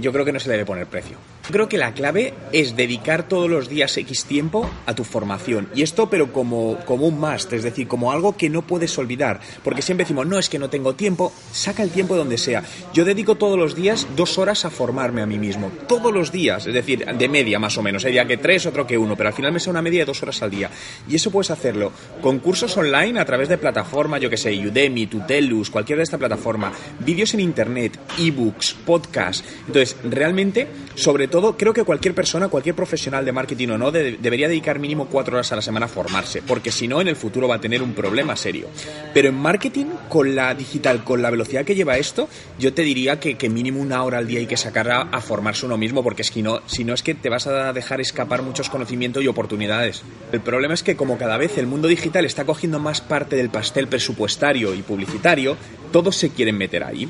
yo 0.00 0.12
creo 0.12 0.24
que 0.24 0.32
no 0.32 0.38
se 0.38 0.50
debe 0.50 0.64
poner 0.64 0.86
precio. 0.86 1.16
Creo 1.50 1.68
que 1.68 1.76
la 1.76 1.92
clave 1.92 2.32
es 2.52 2.74
dedicar 2.74 3.28
todos 3.28 3.50
los 3.50 3.68
días 3.68 3.94
X 3.98 4.24
tiempo 4.24 4.68
a 4.86 4.94
tu 4.94 5.04
formación. 5.04 5.68
Y 5.74 5.82
esto, 5.82 6.08
pero 6.08 6.32
como, 6.32 6.78
como 6.86 7.06
un 7.06 7.20
must, 7.20 7.52
es 7.52 7.62
decir, 7.62 7.86
como 7.86 8.12
algo 8.12 8.34
que 8.34 8.48
no 8.48 8.62
puedes 8.62 8.96
olvidar. 8.96 9.40
Porque 9.62 9.82
siempre 9.82 10.04
decimos, 10.04 10.26
no, 10.26 10.38
es 10.38 10.48
que 10.48 10.58
no 10.58 10.70
tengo 10.70 10.94
tiempo, 10.94 11.34
saca 11.52 11.82
el 11.82 11.90
tiempo 11.90 12.16
donde 12.16 12.38
sea. 12.38 12.62
Yo 12.94 13.04
dedico 13.04 13.34
todos 13.34 13.58
los 13.58 13.74
días 13.74 14.06
dos 14.16 14.38
horas 14.38 14.64
a 14.64 14.70
formarme 14.70 15.20
a 15.20 15.26
mí 15.26 15.38
mismo. 15.38 15.70
Todos 15.86 16.14
los 16.14 16.32
días, 16.32 16.66
es 16.66 16.72
decir, 16.72 17.04
de 17.04 17.28
media 17.28 17.58
más 17.58 17.76
o 17.76 17.82
menos. 17.82 18.06
Hay 18.06 18.12
día 18.12 18.26
que 18.26 18.38
tres, 18.38 18.64
otro 18.64 18.86
que 18.86 18.96
uno, 18.96 19.14
pero 19.14 19.28
al 19.28 19.34
final 19.34 19.52
me 19.52 19.60
sale 19.60 19.72
una 19.72 19.82
media 19.82 20.00
de 20.00 20.06
dos 20.06 20.22
horas 20.22 20.40
al 20.40 20.50
día. 20.50 20.70
Y 21.06 21.16
eso 21.16 21.30
puedes 21.30 21.50
hacerlo 21.50 21.92
con 22.22 22.38
cursos 22.38 22.74
online 22.78 23.20
a 23.20 23.24
través 23.26 23.50
de 23.50 23.58
plataformas, 23.58 24.22
yo 24.22 24.30
que 24.30 24.38
sé, 24.38 24.50
Udemy, 24.54 25.08
Tutelus, 25.08 25.68
cualquiera 25.68 25.98
de 25.98 26.04
esta 26.04 26.16
plataforma, 26.16 26.72
vídeos 27.00 27.34
en 27.34 27.40
internet, 27.40 27.98
ebooks, 28.18 28.74
podcasts. 28.86 29.44
Entonces, 29.66 29.96
realmente, 30.04 30.68
sobre 30.94 31.28
todo, 31.28 31.33
todo, 31.34 31.56
creo 31.56 31.74
que 31.74 31.82
cualquier 31.82 32.14
persona, 32.14 32.46
cualquier 32.46 32.76
profesional 32.76 33.24
de 33.24 33.32
marketing 33.32 33.70
o 33.70 33.76
no, 33.76 33.90
debería 33.90 34.46
dedicar 34.46 34.78
mínimo 34.78 35.06
cuatro 35.06 35.34
horas 35.34 35.50
a 35.50 35.56
la 35.56 35.62
semana 35.62 35.86
a 35.86 35.88
formarse, 35.88 36.42
porque 36.42 36.70
si 36.70 36.86
no, 36.86 37.00
en 37.00 37.08
el 37.08 37.16
futuro 37.16 37.48
va 37.48 37.56
a 37.56 37.60
tener 37.60 37.82
un 37.82 37.92
problema 37.92 38.36
serio. 38.36 38.68
Pero 39.12 39.30
en 39.30 39.34
marketing, 39.34 39.86
con 40.08 40.36
la 40.36 40.54
digital, 40.54 41.02
con 41.02 41.22
la 41.22 41.30
velocidad 41.30 41.64
que 41.64 41.74
lleva 41.74 41.98
esto, 41.98 42.28
yo 42.56 42.72
te 42.72 42.82
diría 42.82 43.18
que, 43.18 43.34
mínimo 43.50 43.80
una 43.80 44.04
hora 44.04 44.18
al 44.18 44.28
día 44.28 44.38
hay 44.38 44.46
que 44.46 44.56
sacar 44.56 44.88
a, 44.88 45.20
formarse 45.20 45.66
uno 45.66 45.76
mismo, 45.76 46.04
porque 46.04 46.22
si 46.22 46.40
no, 46.40 46.62
si 46.66 46.84
no 46.84 46.94
es 46.94 47.02
que 47.02 47.16
te 47.16 47.28
vas 47.28 47.48
a 47.48 47.72
dejar 47.72 48.00
escapar 48.00 48.42
muchos 48.42 48.70
conocimientos 48.70 49.20
y 49.24 49.26
oportunidades. 49.26 50.04
El 50.30 50.40
problema 50.40 50.74
es 50.74 50.84
que 50.84 50.94
como 50.94 51.18
cada 51.18 51.36
vez 51.36 51.58
el 51.58 51.66
mundo 51.66 51.88
digital 51.88 52.24
está 52.24 52.44
cogiendo 52.44 52.78
más 52.78 53.00
parte 53.00 53.34
del 53.34 53.50
pastel 53.50 53.88
presupuestario 53.88 54.72
y 54.72 54.82
publicitario, 54.82 55.56
todos 55.90 56.14
se 56.14 56.30
quieren 56.30 56.56
meter 56.56 56.84
ahí. 56.84 57.08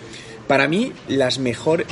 Para 0.49 0.67
mí, 0.67 0.95
las 1.09 1.39
mejor, 1.39 1.85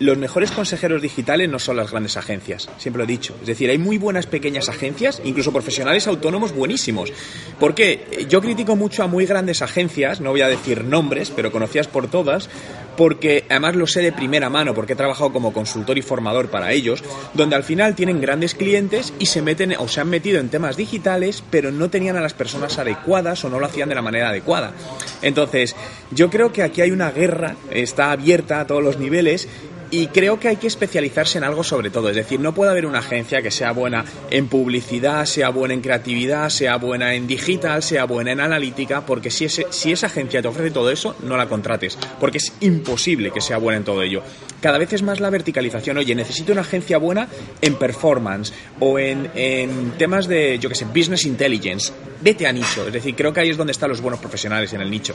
los 0.00 0.16
mejores 0.16 0.50
consejeros 0.50 1.02
digitales 1.02 1.48
no 1.50 1.58
son 1.58 1.76
las 1.76 1.90
grandes 1.90 2.16
agencias, 2.16 2.70
siempre 2.78 2.98
lo 2.98 3.04
he 3.04 3.12
dicho. 3.12 3.36
Es 3.42 3.46
decir, 3.46 3.68
hay 3.68 3.76
muy 3.76 3.98
buenas 3.98 4.26
pequeñas 4.26 4.70
agencias, 4.70 5.20
incluso 5.24 5.52
profesionales 5.52 6.06
autónomos 6.06 6.52
buenísimos. 6.52 7.12
Porque 7.58 8.26
yo 8.26 8.40
critico 8.40 8.76
mucho 8.76 9.02
a 9.02 9.06
muy 9.06 9.26
grandes 9.26 9.60
agencias, 9.60 10.22
no 10.22 10.30
voy 10.30 10.40
a 10.40 10.48
decir 10.48 10.84
nombres, 10.84 11.30
pero 11.30 11.52
conocidas 11.52 11.86
por 11.86 12.08
todas, 12.08 12.48
porque 12.96 13.44
además 13.50 13.76
lo 13.76 13.86
sé 13.86 14.00
de 14.00 14.12
primera 14.12 14.48
mano, 14.48 14.74
porque 14.74 14.94
he 14.94 14.96
trabajado 14.96 15.34
como 15.34 15.52
consultor 15.52 15.98
y 15.98 16.02
formador 16.02 16.48
para 16.48 16.72
ellos, 16.72 17.04
donde 17.34 17.56
al 17.56 17.62
final 17.62 17.94
tienen 17.94 18.22
grandes 18.22 18.54
clientes 18.54 19.12
y 19.18 19.26
se 19.26 19.42
meten 19.42 19.74
o 19.78 19.86
se 19.86 20.00
han 20.00 20.08
metido 20.08 20.40
en 20.40 20.48
temas 20.48 20.78
digitales, 20.78 21.44
pero 21.50 21.72
no 21.72 21.90
tenían 21.90 22.16
a 22.16 22.22
las 22.22 22.32
personas 22.32 22.78
adecuadas 22.78 23.44
o 23.44 23.50
no 23.50 23.60
lo 23.60 23.66
hacían 23.66 23.90
de 23.90 23.96
la 23.96 24.02
manera 24.02 24.30
adecuada. 24.30 24.72
Entonces, 25.20 25.76
yo 26.10 26.30
creo 26.30 26.52
que 26.52 26.62
aquí 26.62 26.80
hay 26.80 26.90
una 26.90 27.10
guerra, 27.10 27.56
está 27.70 28.12
abierta 28.12 28.60
a 28.60 28.66
todos 28.66 28.82
los 28.82 28.98
niveles 28.98 29.46
y 29.90 30.06
creo 30.08 30.38
que 30.38 30.48
hay 30.48 30.56
que 30.56 30.66
especializarse 30.66 31.38
en 31.38 31.44
algo 31.44 31.64
sobre 31.64 31.90
todo. 31.90 32.08
Es 32.08 32.16
decir, 32.16 32.40
no 32.40 32.54
puede 32.54 32.70
haber 32.70 32.86
una 32.86 33.00
agencia 33.00 33.42
que 33.42 33.50
sea 33.50 33.72
buena 33.72 34.04
en 34.30 34.48
publicidad, 34.48 35.24
sea 35.26 35.50
buena 35.50 35.74
en 35.74 35.80
creatividad, 35.80 36.48
sea 36.48 36.76
buena 36.76 37.14
en 37.14 37.26
digital, 37.26 37.82
sea 37.82 38.04
buena 38.04 38.32
en 38.32 38.40
analítica, 38.40 39.04
porque 39.04 39.30
si, 39.30 39.46
ese, 39.46 39.66
si 39.70 39.92
esa 39.92 40.06
agencia 40.06 40.42
te 40.42 40.48
ofrece 40.48 40.70
todo 40.70 40.90
eso, 40.90 41.16
no 41.22 41.36
la 41.36 41.48
contrates, 41.48 41.98
porque 42.18 42.38
es 42.38 42.52
imposible 42.60 43.30
que 43.30 43.40
sea 43.40 43.58
buena 43.58 43.78
en 43.78 43.84
todo 43.84 44.02
ello. 44.02 44.22
Cada 44.60 44.78
vez 44.78 44.92
es 44.92 45.02
más 45.02 45.20
la 45.20 45.30
verticalización. 45.30 45.96
Oye, 45.96 46.14
necesito 46.14 46.52
una 46.52 46.60
agencia 46.60 46.98
buena 46.98 47.28
en 47.60 47.74
performance 47.76 48.52
o 48.78 48.98
en, 48.98 49.30
en 49.34 49.92
temas 49.92 50.28
de, 50.28 50.58
yo 50.58 50.68
qué 50.68 50.74
sé, 50.74 50.84
business 50.84 51.24
intelligence. 51.24 51.92
Vete 52.20 52.46
a 52.46 52.52
nicho. 52.52 52.86
Es 52.86 52.92
decir, 52.92 53.14
creo 53.16 53.32
que 53.32 53.40
ahí 53.40 53.48
es 53.48 53.56
donde 53.56 53.72
están 53.72 53.88
los 53.88 54.02
buenos 54.02 54.20
profesionales 54.20 54.72
en 54.74 54.82
el 54.82 54.90
nicho. 54.90 55.14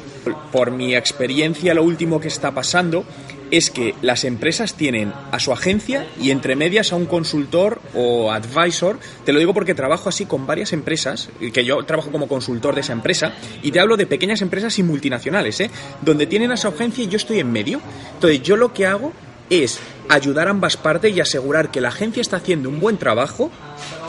Por 0.51 0.71
mi 0.71 0.95
experiencia, 0.95 1.75
lo 1.75 1.83
último 1.83 2.19
que 2.19 2.27
está 2.27 2.51
pasando 2.51 3.05
es 3.51 3.69
que 3.69 3.95
las 4.01 4.23
empresas 4.23 4.75
tienen 4.75 5.13
a 5.31 5.39
su 5.39 5.51
agencia 5.51 6.07
y 6.19 6.31
entre 6.31 6.55
medias 6.55 6.91
a 6.91 6.95
un 6.95 7.05
consultor 7.05 7.81
o 7.93 8.31
advisor. 8.31 8.99
Te 9.23 9.33
lo 9.33 9.39
digo 9.39 9.53
porque 9.53 9.75
trabajo 9.75 10.09
así 10.09 10.25
con 10.25 10.47
varias 10.47 10.73
empresas, 10.73 11.29
que 11.53 11.65
yo 11.65 11.83
trabajo 11.83 12.11
como 12.11 12.27
consultor 12.27 12.75
de 12.75 12.81
esa 12.81 12.93
empresa, 12.93 13.33
y 13.61 13.71
te 13.71 13.79
hablo 13.79 13.97
de 13.97 14.07
pequeñas 14.07 14.41
empresas 14.41 14.77
y 14.79 14.83
multinacionales, 14.83 15.59
¿eh? 15.61 15.69
donde 16.01 16.27
tienen 16.27 16.51
a 16.51 16.57
su 16.57 16.67
agencia 16.67 17.03
y 17.03 17.07
yo 17.07 17.17
estoy 17.17 17.39
en 17.39 17.51
medio. 17.51 17.81
Entonces 18.15 18.41
yo 18.41 18.57
lo 18.57 18.73
que 18.73 18.85
hago 18.85 19.13
es 19.49 19.79
ayudar 20.09 20.47
a 20.47 20.51
ambas 20.51 20.77
partes 20.77 21.15
y 21.15 21.21
asegurar 21.21 21.71
que 21.71 21.81
la 21.81 21.89
agencia 21.89 22.21
está 22.21 22.37
haciendo 22.37 22.69
un 22.69 22.79
buen 22.79 22.97
trabajo 22.97 23.51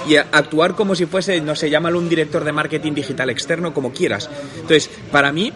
y 0.09 0.17
actuar 0.17 0.75
como 0.75 0.95
si 0.95 1.07
fuese, 1.07 1.41
no 1.41 1.57
sé, 1.57 1.69
llámalo 1.69 1.99
un 1.99 2.09
director 2.09 2.45
de 2.45 2.53
marketing 2.53 2.93
digital 2.93 3.31
externo, 3.31 3.75
como 3.75 3.93
quieras. 3.93 4.31
Entonces, 4.55 4.89
para 5.11 5.33
mí, 5.33 5.53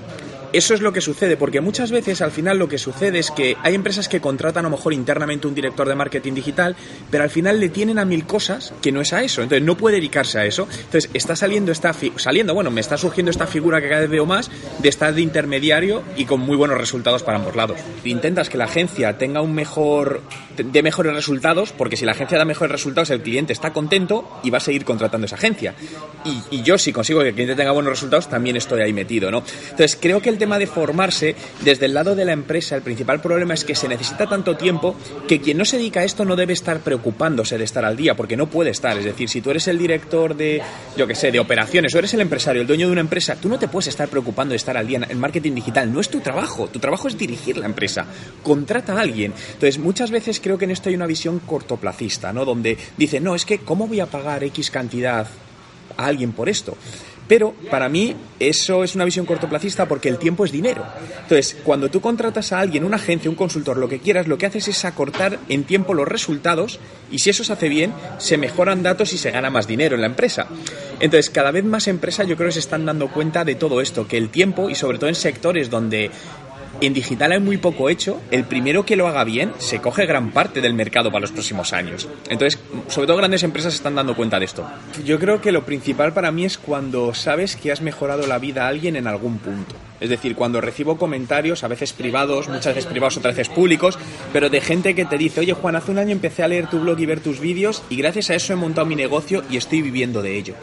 eso 0.52 0.75
es 0.75 0.80
lo 0.80 0.92
que 0.92 1.00
sucede, 1.00 1.37
porque 1.37 1.61
muchas 1.61 1.90
veces 1.90 2.21
al 2.23 2.30
final 2.30 2.59
lo 2.59 2.69
que 2.69 2.78
sucede 2.78 3.19
es 3.19 3.30
que 3.30 3.57
hay 3.62 3.75
empresas 3.75 4.09
que 4.09 4.21
contratan 4.21 4.66
a 4.66 4.69
lo 4.69 4.76
mejor 4.76 4.92
internamente 4.92 5.47
un 5.47 5.54
director 5.54 5.88
de 5.88 5.95
marketing 5.95 6.35
digital, 6.35 6.76
pero 7.11 7.25
al 7.25 7.30
final 7.30 7.61
le 7.61 7.69
tienen 7.69 7.99
a 7.99 8.04
mil 8.04 8.26
cosas 8.26 8.73
que 8.83 8.92
no 8.92 9.00
es 9.00 9.12
a 9.12 9.23
eso, 9.23 9.42
entonces 9.42 9.64
no 9.64 9.76
puede 9.76 9.97
dedicarse 9.97 10.38
a 10.38 10.47
eso. 10.47 10.66
Entonces 10.71 11.11
está 11.14 11.37
saliendo 11.37 11.73
esta 11.73 11.95
saliendo, 12.16 12.54
bueno, 12.54 12.71
me 12.71 12.80
está 12.80 12.97
surgiendo 12.97 13.30
esta 13.30 13.47
figura 13.47 13.80
que 13.80 13.88
cada 13.88 14.00
vez 14.02 14.11
veo 14.11 14.26
más 14.26 14.50
de 14.78 14.88
estar 14.88 15.14
de 15.14 15.23
intermediario 15.23 16.02
y 16.16 16.25
con 16.25 16.40
muy 16.40 16.57
buenos 16.57 16.78
resultados 16.78 17.23
para 17.23 17.38
ambos 17.38 17.57
lados. 17.57 17.78
Intentas 18.04 18.49
que 18.49 18.59
la 18.59 18.64
agencia 18.64 19.19
tenga 19.19 19.40
un 19.42 19.54
mejor 19.54 20.23
de 20.57 20.83
mejores 20.83 21.14
resultados, 21.14 21.73
porque 21.73 21.97
si 21.97 22.04
la 22.04 22.12
agencia 22.12 22.38
da 22.38 22.45
mejores 22.45 22.73
resultados, 22.73 23.11
el 23.11 23.23
cliente 23.23 23.52
está 23.52 23.73
contento 23.73 24.40
y 24.42 24.50
va 24.50 24.59
a 24.59 24.61
seguir 24.61 24.85
contratando 24.85 25.26
esa 25.26 25.37
agencia. 25.37 25.75
Y, 26.25 26.62
yo 26.62 26.76
si 26.76 26.92
consigo 26.92 27.21
que 27.21 27.28
el 27.28 27.35
cliente 27.35 27.54
tenga 27.54 27.73
buenos 27.73 27.90
resultados, 27.90 28.28
también 28.28 28.57
estoy 28.57 28.83
ahí 28.83 28.92
metido, 28.92 29.30
¿no? 29.30 29.42
Entonces 29.71 29.97
creo 30.00 30.21
que 30.21 30.28
tema 30.41 30.59
de 30.59 30.67
formarse, 30.67 31.37
desde 31.61 31.87
el 31.87 31.95
lado 31.95 32.17
de 32.17 32.25
la 32.25 32.33
empresa, 32.33 32.75
el 32.75 32.83
principal 32.83 33.21
problema 33.21 33.55
es 33.55 33.65
que 33.65 33.77
se 33.77 33.87
necesita 33.87 34.27
tanto 34.27 34.57
tiempo 34.57 34.97
que 35.29 35.41
quien 35.41 35.59
no 35.59 35.65
se 35.65 35.77
dedica 35.77 36.01
a 36.01 36.05
esto 36.05 36.25
no 36.25 36.35
debe 36.35 36.55
estar 36.55 36.81
preocupándose 36.81 37.59
de 37.59 37.65
estar 37.65 37.85
al 37.85 37.97
día, 37.97 38.17
porque 38.17 38.37
no 38.37 38.49
puede 38.49 38.71
estar. 38.71 38.99
Es 38.99 39.05
decir, 39.05 39.29
si 39.29 39.41
tú 39.41 39.51
eres 39.51 39.69
el 39.69 39.79
director 39.79 40.35
de, 40.35 40.61
yo 40.97 41.07
que 41.07 41.15
sé, 41.15 41.31
de 41.31 41.39
operaciones, 41.39 41.95
o 41.95 41.99
eres 41.99 42.15
el 42.15 42.23
empresario, 42.23 42.63
el 42.63 42.67
dueño 42.67 42.87
de 42.87 42.93
una 42.93 43.01
empresa, 43.03 43.37
tú 43.37 43.49
no 43.49 43.59
te 43.59 43.69
puedes 43.69 43.87
estar 43.87 44.09
preocupando 44.09 44.53
de 44.53 44.57
estar 44.57 44.77
al 44.77 44.87
día 44.87 45.01
en 45.09 45.21
marketing 45.21 45.55
digital. 45.55 45.93
No 45.93 46.01
es 46.01 46.09
tu 46.09 46.21
trabajo. 46.21 46.69
Tu 46.69 46.79
trabajo 46.79 47.07
es 47.07 47.17
dirigir 47.17 47.59
la 47.59 47.67
empresa. 47.67 48.07
Contrata 48.43 48.95
a 48.95 49.01
alguien. 49.01 49.35
Entonces, 49.53 49.79
muchas 49.79 50.11
veces 50.11 50.41
creo 50.41 50.57
que 50.57 50.65
en 50.65 50.71
esto 50.71 50.89
hay 50.89 50.95
una 50.95 51.07
visión 51.07 51.39
cortoplacista, 51.41 52.33
¿no? 52.33 52.45
Donde 52.45 52.79
dice, 52.97 53.21
no, 53.21 53.35
es 53.35 53.45
que, 53.45 53.59
¿cómo 53.59 53.87
voy 53.87 54.01
a 54.01 54.07
pagar 54.07 54.43
X 54.45 54.71
cantidad 54.71 55.27
a 55.97 56.07
alguien 56.07 56.33
por 56.33 56.49
esto? 56.49 56.77
Pero 57.31 57.55
para 57.71 57.89
mí 57.89 58.17
eso 58.41 58.83
es 58.83 58.97
una 58.97 59.05
visión 59.05 59.25
cortoplacista 59.25 59.87
porque 59.87 60.09
el 60.09 60.19
tiempo 60.19 60.45
es 60.45 60.51
dinero. 60.51 60.85
Entonces, 61.23 61.57
cuando 61.63 61.89
tú 61.89 62.01
contratas 62.01 62.53
a 62.53 62.59
alguien, 62.59 62.83
una 62.83 62.97
agencia, 62.97 63.31
un 63.31 63.37
consultor, 63.37 63.77
lo 63.77 63.89
que 63.89 64.01
quieras, 64.01 64.27
lo 64.27 64.37
que 64.37 64.47
haces 64.47 64.67
es 64.67 64.85
acortar 64.85 65.39
en 65.49 65.63
tiempo 65.63 65.95
los 65.95 66.09
resultados 66.09 66.81
y 67.09 67.21
si 67.21 67.31
eso 67.31 67.45
se 67.45 67.53
hace 67.53 67.69
bien, 67.69 67.93
se 68.19 68.37
mejoran 68.37 68.83
datos 68.83 69.13
y 69.13 69.17
se 69.17 69.31
gana 69.31 69.49
más 69.49 69.69
dinero 69.69 69.95
en 69.95 70.01
la 70.01 70.09
empresa. 70.09 70.49
Entonces, 70.99 71.31
cada 71.31 71.53
vez 71.53 71.65
más 71.65 71.87
empresas 71.87 72.27
yo 72.27 72.37
creo 72.37 72.49
que 72.49 72.55
se 72.55 72.59
están 72.59 72.85
dando 72.85 73.07
cuenta 73.13 73.45
de 73.45 73.55
todo 73.55 73.81
esto, 73.81 74.09
que 74.09 74.19
el 74.19 74.31
tiempo 74.31 74.69
y 74.69 74.75
sobre 74.75 74.99
todo 74.99 75.09
en 75.09 75.15
sectores 75.15 75.71
donde 75.71 76.11
en 76.81 76.95
digital 76.95 77.33
hay 77.33 77.41
muy 77.41 77.59
poco 77.59 77.89
hecho. 77.89 78.21
El 78.31 78.45
primero 78.45 78.85
que 78.85 78.97
lo 78.97 79.07
haga 79.07 79.25
bien 79.25 79.53
se 79.59 79.81
coge 79.81 80.07
gran 80.07 80.31
parte 80.33 80.61
del 80.61 80.75
mercado 80.75 81.11
para 81.11 81.23
los 81.23 81.33
próximos 81.33 81.73
años. 81.73 82.09
Entonces, 82.29 82.61
sobre 82.89 83.07
todo 83.07 83.19
grandes 83.19 83.43
empresas 83.43 83.75
están 83.75 83.95
dando 83.95 84.17
cuenta 84.17 84.39
de 84.39 84.45
esto. 84.45 84.67
Yo 85.05 85.19
creo 85.19 85.41
que 85.41 85.53
lo 85.53 85.65
principal 85.65 86.13
para 86.13 86.31
mí 86.31 86.45
es 86.45 86.59
cuando 86.59 87.15
sabes 87.15 87.57
que 87.57 87.73
has 87.73 87.81
mejorado 87.81 88.27
la 88.27 88.39
vida 88.39 88.65
a 88.65 88.69
alguien 88.69 88.97
en 88.97 89.07
algún 89.07 89.39
punto. 89.39 89.75
Es 90.01 90.09
decir, 90.09 90.35
cuando 90.35 90.61
recibo 90.61 90.97
comentarios, 90.97 91.63
a 91.63 91.69
veces 91.69 91.93
privados, 91.93 92.49
muchas 92.49 92.75
veces 92.75 92.87
privados, 92.87 93.19
otras 93.19 93.37
veces 93.37 93.55
públicos, 93.55 93.99
pero 94.33 94.49
de 94.49 94.61
gente 94.61 94.95
que 94.95 95.05
te 95.05 95.19
dice, 95.19 95.41
oye 95.41 95.53
Juan, 95.53 95.77
hace 95.77 95.91
un 95.91 95.99
año 95.99 96.13
empecé 96.13 96.43
a 96.43 96.49
leer 96.49 96.69
tu 96.69 96.81
blog 96.81 96.99
y 96.99 97.07
ver 97.07 97.21
tus 97.21 97.39
vídeos 97.41 97.83
y 97.91 97.97
gracias 97.97 98.31
a 98.31 98.35
eso 98.35 98.55
he 98.55 98.57
montado 98.57 98.87
mi 98.87 98.97
negocio 98.97 99.43
y 99.51 99.59
estoy 99.59 99.83
viviendo 99.83 100.23
de 100.23 100.39
ello. 100.39 100.55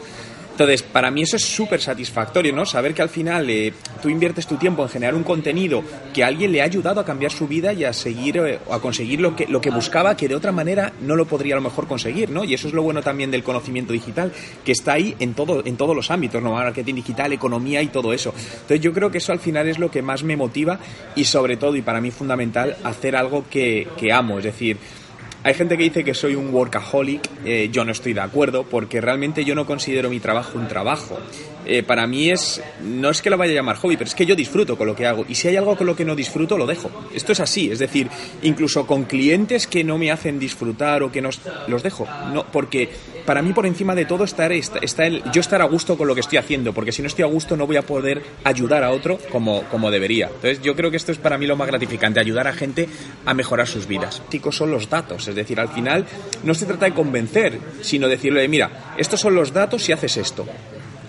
Entonces, 0.58 0.82
para 0.82 1.12
mí 1.12 1.22
eso 1.22 1.36
es 1.36 1.44
súper 1.44 1.80
satisfactorio, 1.80 2.52
¿no? 2.52 2.66
Saber 2.66 2.92
que 2.92 3.00
al 3.00 3.08
final 3.08 3.48
eh, 3.48 3.72
tú 4.02 4.08
inviertes 4.08 4.44
tu 4.44 4.56
tiempo 4.56 4.82
en 4.82 4.88
generar 4.88 5.14
un 5.14 5.22
contenido 5.22 5.84
que 6.12 6.24
a 6.24 6.26
alguien 6.26 6.50
le 6.50 6.60
ha 6.60 6.64
ayudado 6.64 7.00
a 7.00 7.04
cambiar 7.04 7.30
su 7.30 7.46
vida 7.46 7.72
y 7.72 7.84
a 7.84 7.92
seguir 7.92 8.38
eh, 8.38 8.58
a 8.68 8.80
conseguir 8.80 9.20
lo 9.20 9.36
que, 9.36 9.46
lo 9.46 9.60
que 9.60 9.70
buscaba, 9.70 10.16
que 10.16 10.26
de 10.26 10.34
otra 10.34 10.50
manera 10.50 10.92
no 11.00 11.14
lo 11.14 11.26
podría 11.26 11.54
a 11.54 11.58
lo 11.58 11.62
mejor 11.62 11.86
conseguir, 11.86 12.30
¿no? 12.30 12.42
Y 12.42 12.54
eso 12.54 12.66
es 12.66 12.74
lo 12.74 12.82
bueno 12.82 13.02
también 13.02 13.30
del 13.30 13.44
conocimiento 13.44 13.92
digital, 13.92 14.32
que 14.64 14.72
está 14.72 14.94
ahí 14.94 15.14
en, 15.20 15.34
todo, 15.34 15.64
en 15.64 15.76
todos 15.76 15.94
los 15.94 16.10
ámbitos, 16.10 16.42
¿no? 16.42 16.54
Marketing 16.54 16.96
digital, 16.96 17.32
economía 17.32 17.80
y 17.80 17.86
todo 17.86 18.12
eso. 18.12 18.34
Entonces, 18.34 18.80
yo 18.80 18.92
creo 18.92 19.12
que 19.12 19.18
eso 19.18 19.30
al 19.30 19.38
final 19.38 19.68
es 19.68 19.78
lo 19.78 19.92
que 19.92 20.02
más 20.02 20.24
me 20.24 20.36
motiva 20.36 20.80
y 21.14 21.22
sobre 21.22 21.56
todo, 21.56 21.76
y 21.76 21.82
para 21.82 22.00
mí 22.00 22.10
fundamental, 22.10 22.76
hacer 22.82 23.14
algo 23.14 23.44
que, 23.48 23.86
que 23.96 24.12
amo, 24.12 24.38
es 24.38 24.44
decir, 24.46 24.76
hay 25.44 25.54
gente 25.54 25.76
que 25.76 25.84
dice 25.84 26.04
que 26.04 26.14
soy 26.14 26.34
un 26.34 26.52
workaholic, 26.52 27.28
eh, 27.44 27.68
yo 27.70 27.84
no 27.84 27.92
estoy 27.92 28.12
de 28.12 28.20
acuerdo 28.20 28.64
porque 28.64 29.00
realmente 29.00 29.44
yo 29.44 29.54
no 29.54 29.66
considero 29.66 30.10
mi 30.10 30.20
trabajo 30.20 30.58
un 30.58 30.68
trabajo. 30.68 31.18
Eh, 31.70 31.82
para 31.82 32.06
mí 32.06 32.30
es, 32.30 32.62
no 32.82 33.10
es 33.10 33.20
que 33.20 33.28
lo 33.28 33.36
vaya 33.36 33.52
a 33.52 33.56
llamar 33.56 33.76
hobby, 33.76 33.98
pero 33.98 34.08
es 34.08 34.14
que 34.14 34.24
yo 34.24 34.34
disfruto 34.34 34.78
con 34.78 34.86
lo 34.86 34.96
que 34.96 35.06
hago 35.06 35.26
y 35.28 35.34
si 35.34 35.48
hay 35.48 35.56
algo 35.56 35.76
con 35.76 35.86
lo 35.86 35.94
que 35.94 36.04
no 36.04 36.16
disfruto, 36.16 36.56
lo 36.56 36.66
dejo. 36.66 36.90
Esto 37.14 37.32
es 37.32 37.40
así, 37.40 37.70
es 37.70 37.78
decir, 37.78 38.08
incluso 38.42 38.86
con 38.86 39.04
clientes 39.04 39.66
que 39.66 39.84
no 39.84 39.98
me 39.98 40.10
hacen 40.10 40.38
disfrutar 40.38 41.02
o 41.02 41.12
que 41.12 41.20
no, 41.20 41.28
los 41.66 41.82
dejo, 41.82 42.08
no, 42.32 42.46
porque 42.46 42.88
para 43.26 43.42
mí 43.42 43.52
por 43.52 43.66
encima 43.66 43.94
de 43.94 44.06
todo 44.06 44.24
está, 44.24 44.46
el, 44.46 45.22
yo 45.30 45.40
estar 45.42 45.60
a 45.60 45.66
gusto 45.66 45.98
con 45.98 46.08
lo 46.08 46.14
que 46.14 46.22
estoy 46.22 46.38
haciendo, 46.38 46.72
porque 46.72 46.90
si 46.90 47.02
no 47.02 47.08
estoy 47.08 47.24
a 47.24 47.28
gusto 47.28 47.54
no 47.54 47.66
voy 47.66 47.76
a 47.76 47.82
poder 47.82 48.22
ayudar 48.44 48.82
a 48.82 48.90
otro 48.90 49.18
como, 49.30 49.64
como 49.64 49.90
debería. 49.90 50.28
Entonces 50.28 50.62
yo 50.62 50.74
creo 50.74 50.90
que 50.90 50.96
esto 50.96 51.12
es 51.12 51.18
para 51.18 51.36
mí 51.36 51.46
lo 51.46 51.54
más 51.54 51.68
gratificante, 51.68 52.18
ayudar 52.18 52.48
a 52.48 52.54
gente 52.54 52.88
a 53.26 53.34
mejorar 53.34 53.66
sus 53.66 53.86
vidas. 53.86 54.22
Son 54.50 54.70
los 54.70 54.88
datos 54.88 55.28
es 55.28 55.34
decir, 55.34 55.60
al 55.60 55.68
final 55.68 56.06
no 56.42 56.54
se 56.54 56.64
trata 56.64 56.86
de 56.86 56.94
convencer, 56.94 57.58
sino 57.82 58.08
decirle, 58.08 58.48
mira, 58.48 58.94
estos 58.96 59.20
son 59.20 59.34
los 59.34 59.52
datos 59.52 59.82
si 59.82 59.92
haces 59.92 60.16
esto. 60.16 60.46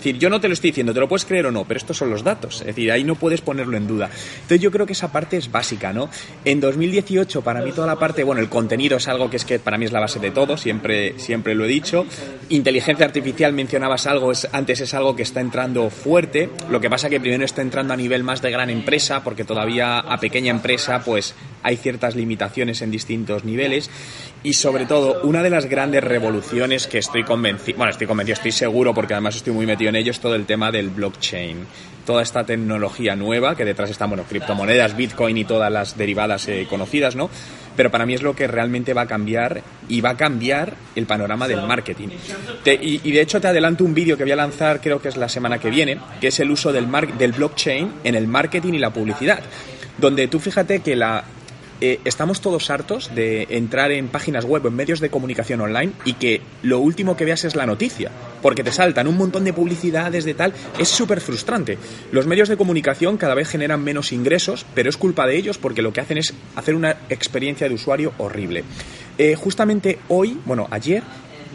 Decir, 0.00 0.18
yo 0.18 0.30
no 0.30 0.40
te 0.40 0.48
lo 0.48 0.54
estoy 0.54 0.70
diciendo, 0.70 0.94
te 0.94 1.00
lo 1.00 1.08
puedes 1.10 1.26
creer 1.26 1.44
o 1.44 1.52
no, 1.52 1.66
pero 1.66 1.76
estos 1.76 1.98
son 1.98 2.08
los 2.08 2.24
datos. 2.24 2.60
Es 2.60 2.68
decir, 2.68 2.90
ahí 2.90 3.04
no 3.04 3.16
puedes 3.16 3.42
ponerlo 3.42 3.76
en 3.76 3.86
duda. 3.86 4.08
Entonces 4.34 4.60
yo 4.60 4.70
creo 4.70 4.86
que 4.86 4.94
esa 4.94 5.12
parte 5.12 5.36
es 5.36 5.52
básica, 5.52 5.92
¿no? 5.92 6.08
En 6.46 6.58
2018, 6.58 7.42
para 7.42 7.60
mí 7.60 7.72
toda 7.72 7.86
la 7.86 7.96
parte, 7.96 8.24
bueno, 8.24 8.40
el 8.40 8.48
contenido 8.48 8.96
es 8.96 9.08
algo 9.08 9.28
que 9.28 9.36
es 9.36 9.44
que 9.44 9.58
para 9.58 9.76
mí 9.76 9.84
es 9.84 9.92
la 9.92 10.00
base 10.00 10.18
de 10.18 10.30
todo, 10.30 10.56
siempre, 10.56 11.18
siempre 11.18 11.54
lo 11.54 11.66
he 11.66 11.68
dicho. 11.68 12.06
Inteligencia 12.48 13.04
artificial, 13.04 13.52
mencionabas 13.52 14.06
algo, 14.06 14.32
es, 14.32 14.48
antes 14.52 14.80
es 14.80 14.94
algo 14.94 15.14
que 15.14 15.22
está 15.22 15.40
entrando 15.40 15.90
fuerte. 15.90 16.48
Lo 16.70 16.80
que 16.80 16.88
pasa 16.88 17.10
que 17.10 17.20
primero 17.20 17.44
está 17.44 17.60
entrando 17.60 17.92
a 17.92 17.96
nivel 17.98 18.24
más 18.24 18.40
de 18.40 18.50
gran 18.50 18.70
empresa, 18.70 19.22
porque 19.22 19.44
todavía 19.44 19.98
a 19.98 20.18
pequeña 20.18 20.50
empresa, 20.50 21.02
pues 21.04 21.34
hay 21.62 21.76
ciertas 21.76 22.16
limitaciones 22.16 22.80
en 22.80 22.90
distintos 22.90 23.44
niveles. 23.44 23.90
Y 24.42 24.54
sobre 24.54 24.86
todo, 24.86 25.20
una 25.22 25.42
de 25.42 25.50
las 25.50 25.66
grandes 25.66 26.02
revoluciones 26.02 26.86
que 26.86 26.96
estoy 26.96 27.24
convencido, 27.24 27.76
bueno, 27.76 27.90
estoy 27.90 28.06
convencido, 28.06 28.34
estoy 28.34 28.52
seguro 28.52 28.94
porque 28.94 29.12
además 29.12 29.36
estoy 29.36 29.52
muy 29.52 29.66
metido 29.66 29.90
en 29.90 29.96
ello, 29.96 30.12
es 30.12 30.20
todo 30.20 30.34
el 30.34 30.46
tema 30.46 30.72
del 30.72 30.88
blockchain. 30.88 31.66
Toda 32.06 32.22
esta 32.22 32.44
tecnología 32.44 33.14
nueva, 33.14 33.54
que 33.54 33.66
detrás 33.66 33.90
están, 33.90 34.08
bueno, 34.08 34.24
criptomonedas, 34.26 34.96
Bitcoin 34.96 35.36
y 35.36 35.44
todas 35.44 35.70
las 35.70 35.98
derivadas 35.98 36.48
eh, 36.48 36.66
conocidas, 36.68 37.14
¿no? 37.14 37.28
Pero 37.76 37.90
para 37.90 38.06
mí 38.06 38.14
es 38.14 38.22
lo 38.22 38.34
que 38.34 38.46
realmente 38.46 38.94
va 38.94 39.02
a 39.02 39.06
cambiar 39.06 39.62
y 39.88 40.00
va 40.00 40.10
a 40.10 40.16
cambiar 40.16 40.74
el 40.96 41.04
panorama 41.04 41.46
del 41.46 41.62
marketing. 41.66 42.08
y, 42.64 43.08
y, 43.08 43.12
de 43.12 43.20
hecho 43.20 43.42
te 43.42 43.48
adelanto 43.48 43.84
un 43.84 43.92
vídeo 43.92 44.16
que 44.16 44.24
voy 44.24 44.32
a 44.32 44.36
lanzar, 44.36 44.80
creo 44.80 45.02
que 45.02 45.08
es 45.08 45.18
la 45.18 45.28
semana 45.28 45.58
que 45.58 45.68
viene, 45.68 45.98
que 46.18 46.28
es 46.28 46.40
el 46.40 46.50
uso 46.50 46.72
del, 46.72 46.88
del 47.18 47.32
blockchain 47.32 47.92
en 48.02 48.14
el 48.14 48.26
marketing 48.26 48.72
y 48.72 48.78
la 48.78 48.90
publicidad. 48.90 49.40
Donde 49.98 50.28
tú 50.28 50.40
fíjate 50.40 50.80
que 50.80 50.96
la, 50.96 51.24
eh, 51.80 52.00
estamos 52.04 52.40
todos 52.40 52.70
hartos 52.70 53.14
de 53.14 53.46
entrar 53.50 53.90
en 53.90 54.08
páginas 54.08 54.44
web 54.44 54.64
o 54.64 54.68
en 54.68 54.74
medios 54.74 55.00
de 55.00 55.10
comunicación 55.10 55.60
online 55.60 55.92
y 56.04 56.14
que 56.14 56.40
lo 56.62 56.78
último 56.78 57.16
que 57.16 57.24
veas 57.24 57.44
es 57.44 57.56
la 57.56 57.66
noticia, 57.66 58.10
porque 58.42 58.62
te 58.62 58.72
saltan 58.72 59.08
un 59.08 59.16
montón 59.16 59.44
de 59.44 59.52
publicidades 59.52 60.24
de 60.24 60.34
tal, 60.34 60.52
es 60.78 60.88
súper 60.88 61.20
frustrante. 61.20 61.78
Los 62.12 62.26
medios 62.26 62.48
de 62.48 62.56
comunicación 62.56 63.16
cada 63.16 63.34
vez 63.34 63.48
generan 63.48 63.82
menos 63.82 64.12
ingresos, 64.12 64.66
pero 64.74 64.90
es 64.90 64.96
culpa 64.96 65.26
de 65.26 65.36
ellos 65.36 65.58
porque 65.58 65.82
lo 65.82 65.92
que 65.92 66.00
hacen 66.00 66.18
es 66.18 66.34
hacer 66.56 66.74
una 66.74 66.96
experiencia 67.08 67.68
de 67.68 67.74
usuario 67.74 68.12
horrible. 68.18 68.64
Eh, 69.18 69.34
justamente 69.34 69.98
hoy, 70.08 70.38
bueno, 70.44 70.66
ayer, 70.70 71.02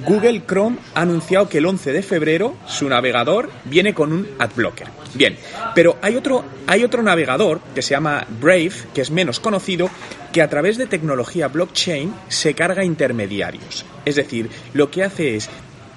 Google 0.04 0.44
Chrome 0.46 0.78
ha 0.94 1.02
anunciado 1.02 1.48
que 1.48 1.60
el 1.60 1.66
11 1.66 1.94
de 1.94 2.04
febrero 2.04 2.56
su 2.68 2.90
navegador 2.90 3.50
viene 3.66 3.94
con 3.94 4.12
un 4.12 4.28
adblocker. 4.40 4.88
Bien, 5.14 5.38
pero 5.74 5.98
hay 6.02 6.16
otro, 6.16 6.44
hay 6.68 6.84
otro 6.84 7.02
navegador 7.02 7.62
que 7.74 7.82
se 7.82 7.92
llama 7.92 8.26
Brave, 8.42 8.74
que 8.94 9.02
es 9.02 9.12
menos 9.12 9.40
conocido, 9.40 9.90
que 10.34 10.42
a 10.42 10.50
través 10.50 10.78
de 10.78 10.88
tecnología 10.88 11.48
blockchain 11.48 12.14
se 12.28 12.54
carga 12.54 12.84
intermediarios. 12.84 13.86
Es 14.04 14.16
decir, 14.16 14.50
lo 14.74 14.92
que 14.92 15.04
hace 15.04 15.36
es 15.36 15.50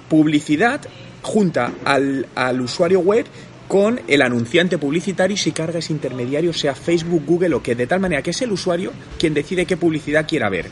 publicidad 0.07 0.81
junta 1.21 1.73
al, 1.83 2.27
al 2.35 2.61
usuario 2.61 3.01
web 3.01 3.25
con 3.67 4.01
el 4.07 4.21
anunciante 4.21 4.77
publicitario 4.77 5.35
y 5.35 5.37
si 5.37 5.51
carga 5.51 5.79
ese 5.79 5.93
intermediario, 5.93 6.53
sea 6.53 6.73
Facebook, 6.73 7.23
Google 7.25 7.55
o 7.55 7.61
que, 7.61 7.75
de 7.75 7.85
tal 7.85 7.99
manera 7.99 8.23
que 8.23 8.31
es 8.31 8.41
el 8.41 8.51
usuario 8.51 8.91
quien 9.19 9.33
decide 9.33 9.65
qué 9.65 9.77
publicidad 9.77 10.27
quiera 10.27 10.49
ver. 10.49 10.67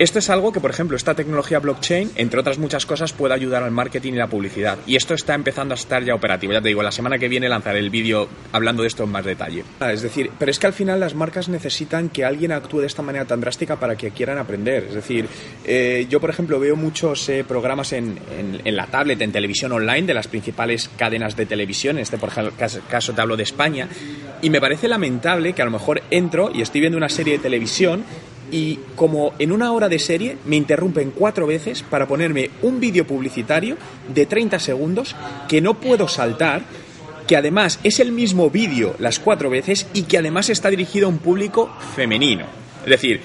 Esto 0.00 0.18
es 0.18 0.30
algo 0.30 0.50
que, 0.50 0.60
por 0.60 0.70
ejemplo, 0.70 0.96
esta 0.96 1.12
tecnología 1.14 1.58
blockchain, 1.58 2.12
entre 2.14 2.40
otras 2.40 2.56
muchas 2.56 2.86
cosas, 2.86 3.12
puede 3.12 3.34
ayudar 3.34 3.62
al 3.62 3.70
marketing 3.70 4.14
y 4.14 4.16
la 4.16 4.28
publicidad. 4.28 4.78
Y 4.86 4.96
esto 4.96 5.12
está 5.12 5.34
empezando 5.34 5.74
a 5.74 5.76
estar 5.76 6.02
ya 6.02 6.14
operativo. 6.14 6.54
Ya 6.54 6.62
te 6.62 6.68
digo, 6.68 6.82
la 6.82 6.90
semana 6.90 7.18
que 7.18 7.28
viene 7.28 7.50
lanzaré 7.50 7.80
el 7.80 7.90
vídeo 7.90 8.26
hablando 8.50 8.80
de 8.80 8.88
esto 8.88 9.04
en 9.04 9.10
más 9.10 9.26
detalle. 9.26 9.62
Ah, 9.78 9.92
es 9.92 10.00
decir, 10.00 10.30
pero 10.38 10.50
es 10.50 10.58
que 10.58 10.66
al 10.66 10.72
final 10.72 11.00
las 11.00 11.14
marcas 11.14 11.50
necesitan 11.50 12.08
que 12.08 12.24
alguien 12.24 12.50
actúe 12.50 12.80
de 12.80 12.86
esta 12.86 13.02
manera 13.02 13.26
tan 13.26 13.42
drástica 13.42 13.76
para 13.76 13.94
que 13.94 14.10
quieran 14.12 14.38
aprender. 14.38 14.84
Es 14.84 14.94
decir, 14.94 15.28
eh, 15.66 16.06
yo, 16.08 16.18
por 16.18 16.30
ejemplo, 16.30 16.58
veo 16.58 16.76
muchos 16.76 17.28
eh, 17.28 17.44
programas 17.46 17.92
en, 17.92 18.18
la 18.64 18.86
tablet, 18.86 19.20
en 19.20 19.32
televisión 19.32 19.70
online, 19.72 20.06
de 20.06 20.14
las 20.14 20.28
principales 20.28 20.88
cadenas 20.96 21.36
de 21.36 21.44
televisión. 21.44 21.98
En 21.98 22.04
este, 22.04 22.16
por 22.16 22.30
ejemplo, 22.30 22.54
caso 22.88 23.12
te 23.12 23.20
hablo 23.20 23.36
de 23.36 23.42
España. 23.42 23.86
Y 24.40 24.48
me 24.48 24.62
parece 24.62 24.88
lamentable 24.88 25.52
que 25.52 25.60
a 25.60 25.66
lo 25.66 25.72
mejor 25.72 26.00
entro 26.10 26.50
y 26.54 26.62
estoy 26.62 26.80
viendo 26.80 26.96
una 26.96 27.10
serie 27.10 27.34
de 27.34 27.40
televisión 27.40 28.02
y 28.50 28.78
como 28.96 29.32
en 29.38 29.52
una 29.52 29.72
hora 29.72 29.88
de 29.88 29.98
serie 29.98 30.36
me 30.44 30.56
interrumpen 30.56 31.12
cuatro 31.12 31.46
veces 31.46 31.82
para 31.82 32.06
ponerme 32.06 32.50
un 32.62 32.80
vídeo 32.80 33.06
publicitario 33.06 33.76
de 34.12 34.26
30 34.26 34.58
segundos 34.58 35.16
que 35.48 35.60
no 35.60 35.74
puedo 35.74 36.08
saltar, 36.08 36.62
que 37.26 37.36
además 37.36 37.78
es 37.84 38.00
el 38.00 38.12
mismo 38.12 38.50
vídeo 38.50 38.94
las 38.98 39.18
cuatro 39.18 39.50
veces 39.50 39.86
y 39.94 40.02
que 40.02 40.18
además 40.18 40.50
está 40.50 40.70
dirigido 40.70 41.06
a 41.06 41.10
un 41.10 41.18
público 41.18 41.70
femenino. 41.94 42.46
Es 42.84 42.90
decir, 42.90 43.20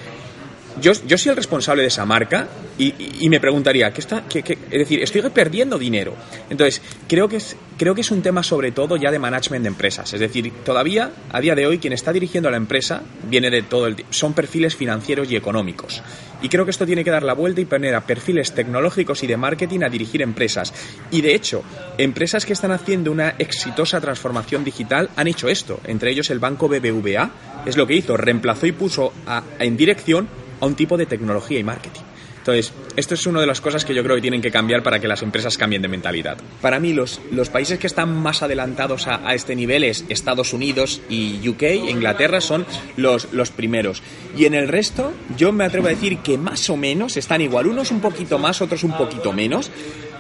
yo, 0.81 0.91
yo 1.05 1.17
soy 1.17 1.31
el 1.31 1.35
responsable 1.35 1.81
de 1.81 1.87
esa 1.87 2.05
marca 2.05 2.47
y, 2.77 3.29
me 3.29 3.39
preguntaría, 3.39 3.91
¿qué 3.93 4.01
está, 4.01 4.23
qué, 4.27 4.39
es 4.39 4.79
decir, 4.79 5.01
estoy 5.01 5.21
perdiendo 5.29 5.77
dinero. 5.77 6.13
Entonces, 6.49 6.81
creo 7.07 7.29
que, 7.29 7.37
es, 7.37 7.55
creo 7.77 7.95
que 7.95 8.01
es 8.01 8.11
un 8.11 8.21
tema 8.21 8.43
sobre 8.43 8.71
todo 8.71 8.97
ya 8.97 9.11
de 9.11 9.19
management 9.19 9.63
de 9.63 9.69
empresas. 9.69 10.13
Es 10.13 10.19
decir, 10.19 10.51
todavía, 10.65 11.11
a 11.31 11.39
día 11.39 11.55
de 11.55 11.65
hoy, 11.65 11.79
quien 11.79 11.93
está 11.93 12.11
dirigiendo 12.11 12.51
la 12.51 12.57
empresa 12.57 13.01
viene 13.29 13.49
de 13.49 13.63
todo 13.63 13.87
el 13.87 14.05
son 14.09 14.33
perfiles 14.33 14.75
financieros 14.75 15.31
y 15.31 15.37
económicos. 15.37 16.01
Y 16.41 16.49
creo 16.49 16.65
que 16.65 16.71
esto 16.71 16.85
tiene 16.85 17.03
que 17.03 17.11
dar 17.11 17.23
la 17.23 17.33
vuelta 17.33 17.61
y 17.61 17.65
poner 17.65 17.95
a 17.95 18.01
perfiles 18.01 18.53
tecnológicos 18.53 19.23
y 19.23 19.27
de 19.27 19.37
marketing 19.37 19.83
a 19.83 19.89
dirigir 19.89 20.21
empresas. 20.21 20.73
Y 21.11 21.21
de 21.21 21.33
hecho, 21.33 21.63
empresas 21.97 22.45
que 22.45 22.53
están 22.53 22.71
haciendo 22.71 23.11
una 23.11 23.35
exitosa 23.39 24.01
transformación 24.01 24.63
digital 24.63 25.09
han 25.15 25.27
hecho 25.27 25.47
esto. 25.47 25.79
Entre 25.85 26.11
ellos 26.11 26.29
el 26.29 26.39
banco 26.39 26.67
BBVA 26.67 27.31
es 27.65 27.77
lo 27.77 27.87
que 27.87 27.95
hizo, 27.95 28.17
reemplazó 28.17 28.67
y 28.67 28.73
puso 28.73 29.13
en 29.59 29.77
dirección 29.77 30.27
a 30.59 30.65
un 30.65 30.75
tipo 30.75 30.97
de 30.97 31.05
tecnología 31.05 31.59
y 31.59 31.63
marketing. 31.63 32.01
Entonces, 32.45 32.73
esto 32.95 33.15
es 33.15 33.25
una 33.25 33.41
de 33.41 33.47
las 33.47 33.59
cosas 33.59 33.85
que 33.85 33.95
yo 33.95 34.03
creo 34.03 34.17
que 34.17 34.21
tienen 34.21 34.39
que 34.39 34.51
cambiar 34.51 34.83
para 34.83 34.99
que 34.99 35.07
las 35.07 35.23
empresas 35.23 35.57
cambien 35.57 35.81
de 35.81 35.87
mentalidad. 35.87 36.37
Para 36.61 36.79
mí, 36.79 36.93
los, 36.93 37.19
los 37.31 37.49
países 37.49 37.79
que 37.79 37.87
están 37.87 38.15
más 38.15 38.43
adelantados 38.43 39.07
a, 39.07 39.33
este 39.33 39.55
nivel 39.55 39.83
es 39.83 40.05
Estados 40.09 40.53
Unidos 40.53 41.01
y 41.09 41.39
UK, 41.49 41.63
Inglaterra, 41.89 42.41
son 42.41 42.67
los, 42.97 43.33
los 43.33 43.49
primeros. 43.49 44.03
Y 44.37 44.45
en 44.45 44.53
el 44.53 44.67
resto, 44.67 45.11
yo 45.35 45.51
me 45.51 45.63
atrevo 45.63 45.87
a 45.87 45.89
decir 45.89 46.19
que 46.19 46.37
más 46.37 46.69
o 46.69 46.77
menos 46.77 47.17
están 47.17 47.41
igual, 47.41 47.65
unos 47.65 47.89
un 47.89 47.99
poquito 47.99 48.37
más, 48.37 48.61
otros 48.61 48.83
un 48.83 48.95
poquito 48.95 49.33
menos, 49.33 49.71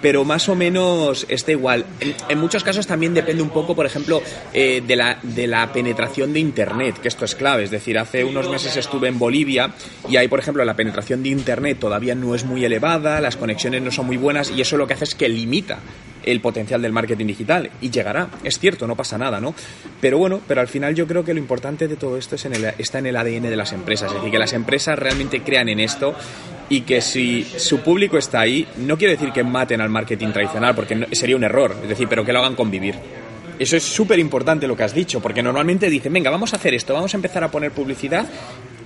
pero 0.05 0.23
más 0.23 0.47
o 0.49 0.55
menos 0.55 1.25
está 1.29 1.51
igual. 1.51 1.83
En, 2.29 2.37
muchos 2.37 2.63
casos 2.63 2.85
también 2.85 3.15
depende 3.15 3.41
un 3.41 3.49
poco, 3.49 3.75
por 3.75 3.87
ejemplo, 3.87 4.21
eh, 4.53 4.83
de, 4.85 4.95
la, 4.95 5.17
de 5.23 5.47
la 5.47 5.73
penetración 5.73 6.31
de 6.31 6.39
Internet, 6.41 6.99
que 7.01 7.07
esto 7.07 7.25
es 7.25 7.33
clave. 7.33 7.63
Es 7.63 7.71
decir, 7.71 7.97
hace 7.97 8.23
unos 8.23 8.47
meses 8.47 8.77
estuve 8.77 9.07
en 9.07 9.17
Bolivia 9.17 9.73
y 10.07 10.17
ahí, 10.17 10.27
por 10.27 10.37
ejemplo, 10.37 10.63
la 10.63 10.75
penetración 10.75 11.23
de 11.23 11.29
Internet 11.29 11.79
todavía 11.79 12.13
no 12.13 12.35
es 12.35 12.45
muy 12.45 12.63
elevada, 12.63 13.19
las 13.19 13.35
conexiones 13.35 13.81
no 13.81 13.89
son 13.89 14.05
muy 14.05 14.17
buenas 14.17 14.51
y 14.51 14.61
eso 14.61 14.77
lo 14.77 14.85
que 14.85 14.93
hace 14.93 15.05
es 15.05 15.15
que 15.15 15.27
limita 15.27 15.79
el 16.25 16.41
potencial 16.41 16.81
del 16.81 16.91
marketing 16.91 17.27
digital 17.27 17.69
y 17.81 17.89
llegará, 17.89 18.29
es 18.43 18.59
cierto, 18.59 18.87
no 18.87 18.95
pasa 18.95 19.17
nada, 19.17 19.39
¿no? 19.39 19.53
Pero 20.01 20.17
bueno, 20.17 20.41
pero 20.47 20.61
al 20.61 20.67
final 20.67 20.95
yo 20.95 21.07
creo 21.07 21.23
que 21.23 21.33
lo 21.33 21.39
importante 21.39 21.87
de 21.87 21.95
todo 21.95 22.17
esto 22.17 22.35
es 22.35 22.45
en 22.45 22.55
el, 22.55 22.65
está 22.77 22.99
en 22.99 23.05
el 23.05 23.15
ADN 23.15 23.43
de 23.43 23.55
las 23.55 23.71
empresas, 23.73 24.09
es 24.09 24.17
decir, 24.17 24.31
que 24.31 24.39
las 24.39 24.53
empresas 24.53 24.97
realmente 24.97 25.41
crean 25.41 25.69
en 25.69 25.79
esto 25.79 26.15
y 26.69 26.81
que 26.81 27.01
si 27.01 27.43
su 27.43 27.79
público 27.79 28.17
está 28.17 28.41
ahí, 28.41 28.67
no 28.77 28.97
quiere 28.97 29.13
decir 29.15 29.31
que 29.31 29.43
maten 29.43 29.81
al 29.81 29.89
marketing 29.89 30.31
tradicional, 30.31 30.75
porque 30.75 31.07
sería 31.11 31.35
un 31.35 31.43
error, 31.43 31.75
es 31.83 31.89
decir, 31.89 32.07
pero 32.07 32.25
que 32.25 32.33
lo 32.33 32.39
hagan 32.39 32.55
convivir. 32.55 32.95
Eso 33.57 33.77
es 33.77 33.83
súper 33.83 34.19
importante 34.19 34.67
lo 34.67 34.75
que 34.75 34.83
has 34.83 34.93
dicho, 34.93 35.21
porque 35.21 35.41
normalmente 35.41 35.89
dicen, 35.89 36.11
venga, 36.11 36.29
vamos 36.29 36.53
a 36.53 36.57
hacer 36.57 36.73
esto, 36.73 36.93
vamos 36.93 37.13
a 37.13 37.17
empezar 37.17 37.43
a 37.43 37.51
poner 37.51 37.71
publicidad 37.71 38.27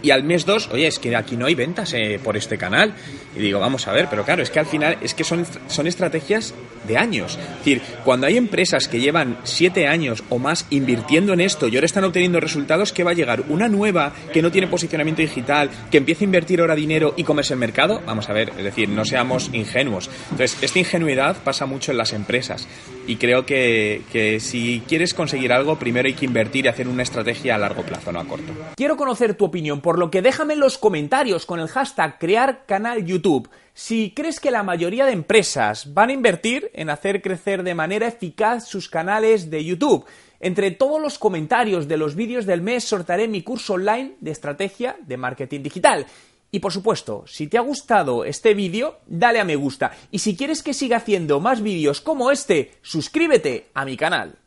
y 0.02 0.12
al 0.12 0.24
mes 0.24 0.46
dos, 0.46 0.70
oye, 0.72 0.88
es 0.88 1.00
que 1.00 1.16
aquí 1.16 1.36
no 1.36 1.46
hay 1.46 1.56
ventas 1.56 1.94
eh, 1.94 2.20
por 2.24 2.38
este 2.38 2.58
canal. 2.58 2.94
Y 3.36 3.40
digo, 3.40 3.60
vamos 3.60 3.88
a 3.88 3.92
ver, 3.92 4.08
pero 4.10 4.24
claro, 4.24 4.42
es 4.42 4.50
que 4.50 4.60
al 4.60 4.66
final 4.66 4.98
es 5.02 5.14
que 5.14 5.24
son, 5.24 5.46
son 5.68 5.88
estrategias 5.88 6.54
de 6.88 6.98
años. 6.98 7.38
Es 7.38 7.58
decir, 7.58 7.82
cuando 8.04 8.28
hay 8.28 8.38
empresas 8.38 8.88
que 8.88 9.00
llevan 9.00 9.38
siete 9.44 9.88
años 9.88 10.24
o 10.30 10.40
más 10.40 10.66
invirtiendo 10.70 11.34
en 11.34 11.42
esto 11.42 11.68
y 11.68 11.76
ahora 11.76 11.86
están 11.86 12.04
obteniendo 12.04 12.40
resultados, 12.40 12.94
¿qué 12.94 13.04
va 13.04 13.12
a 13.12 13.14
llegar? 13.14 13.44
¿Una 13.50 13.68
nueva 13.68 14.14
que 14.34 14.42
no 14.42 14.52
tiene 14.52 14.68
posicionamiento 14.68 15.22
digital, 15.22 15.70
que 15.92 15.98
empieza 15.98 16.24
a 16.24 16.26
invertir 16.26 16.62
ahora 16.62 16.76
dinero 16.76 17.14
y 17.18 17.24
comerse 17.24 17.54
el 17.54 17.60
mercado? 17.60 18.02
Vamos 18.06 18.30
a 18.30 18.34
ver, 18.34 18.52
es 18.58 18.64
decir, 18.64 18.90
no 18.90 19.06
seamos 19.06 19.50
ingenuos. 19.54 20.10
Entonces, 20.32 20.58
esta 20.62 20.80
ingenuidad 20.80 21.38
pasa 21.44 21.66
mucho 21.66 21.92
en 21.92 21.98
las 21.98 22.14
empresas. 22.14 22.68
Y 23.08 23.16
creo 23.16 23.46
que, 23.46 24.04
que 24.12 24.40
si 24.40 24.84
quieres 24.88 25.14
conseguir 25.14 25.52
algo, 25.52 25.78
primero 25.80 26.08
hay 26.08 26.14
que 26.14 26.26
invertir 26.26 26.66
y 26.66 26.68
hacer 26.68 26.88
una 26.88 27.04
estrategia 27.04 27.56
a 27.56 27.58
largo 27.58 27.84
plazo, 27.84 28.12
no 28.12 28.20
a 28.20 28.26
corto. 28.26 28.54
Quiero 28.76 28.96
conocer 28.96 29.34
tu 29.34 29.46
opinión 29.46 29.82
por 29.82 29.89
lo 29.98 30.12
que 30.12 30.22
déjame 30.22 30.54
en 30.54 30.60
los 30.60 30.78
comentarios 30.78 31.46
con 31.46 31.60
el 31.60 31.68
hashtag 31.68 32.20
crear 32.20 32.66
canal 32.66 33.06
YouTube 33.06 33.50
si 33.74 34.12
crees 34.12 34.42
que 34.42 34.52
la 34.52 34.62
mayoría 34.62 35.06
de 35.06 35.14
empresas 35.14 35.94
van 35.94 36.10
a 36.10 36.14
invertir 36.14 36.70
en 36.74 36.90
hacer 36.90 37.22
crecer 37.22 37.64
de 37.64 37.76
manera 37.76 38.08
eficaz 38.08 38.68
sus 38.68 38.90
canales 38.90 39.50
de 39.50 39.64
YouTube. 39.64 40.06
Entre 40.42 40.72
todos 40.72 41.02
los 41.02 41.18
comentarios 41.18 41.88
de 41.88 41.96
los 41.96 42.16
vídeos 42.16 42.46
del 42.46 42.62
mes 42.62 42.84
sortaré 42.84 43.30
mi 43.30 43.42
curso 43.42 43.74
online 43.74 44.16
de 44.20 44.32
estrategia 44.32 44.98
de 45.00 45.16
marketing 45.18 45.64
digital. 45.64 46.06
Y 46.52 46.60
por 46.60 46.74
supuesto, 46.74 47.24
si 47.28 47.48
te 47.48 47.58
ha 47.58 47.62
gustado 47.62 48.26
este 48.26 48.54
vídeo, 48.54 49.00
dale 49.06 49.40
a 49.40 49.44
me 49.44 49.56
gusta. 49.56 49.92
Y 50.12 50.20
si 50.20 50.36
quieres 50.36 50.64
que 50.64 50.74
siga 50.74 50.98
haciendo 50.98 51.40
más 51.40 51.62
vídeos 51.62 52.02
como 52.02 52.32
este, 52.32 52.74
suscríbete 52.82 53.70
a 53.74 53.86
mi 53.86 53.98
canal. 53.98 54.38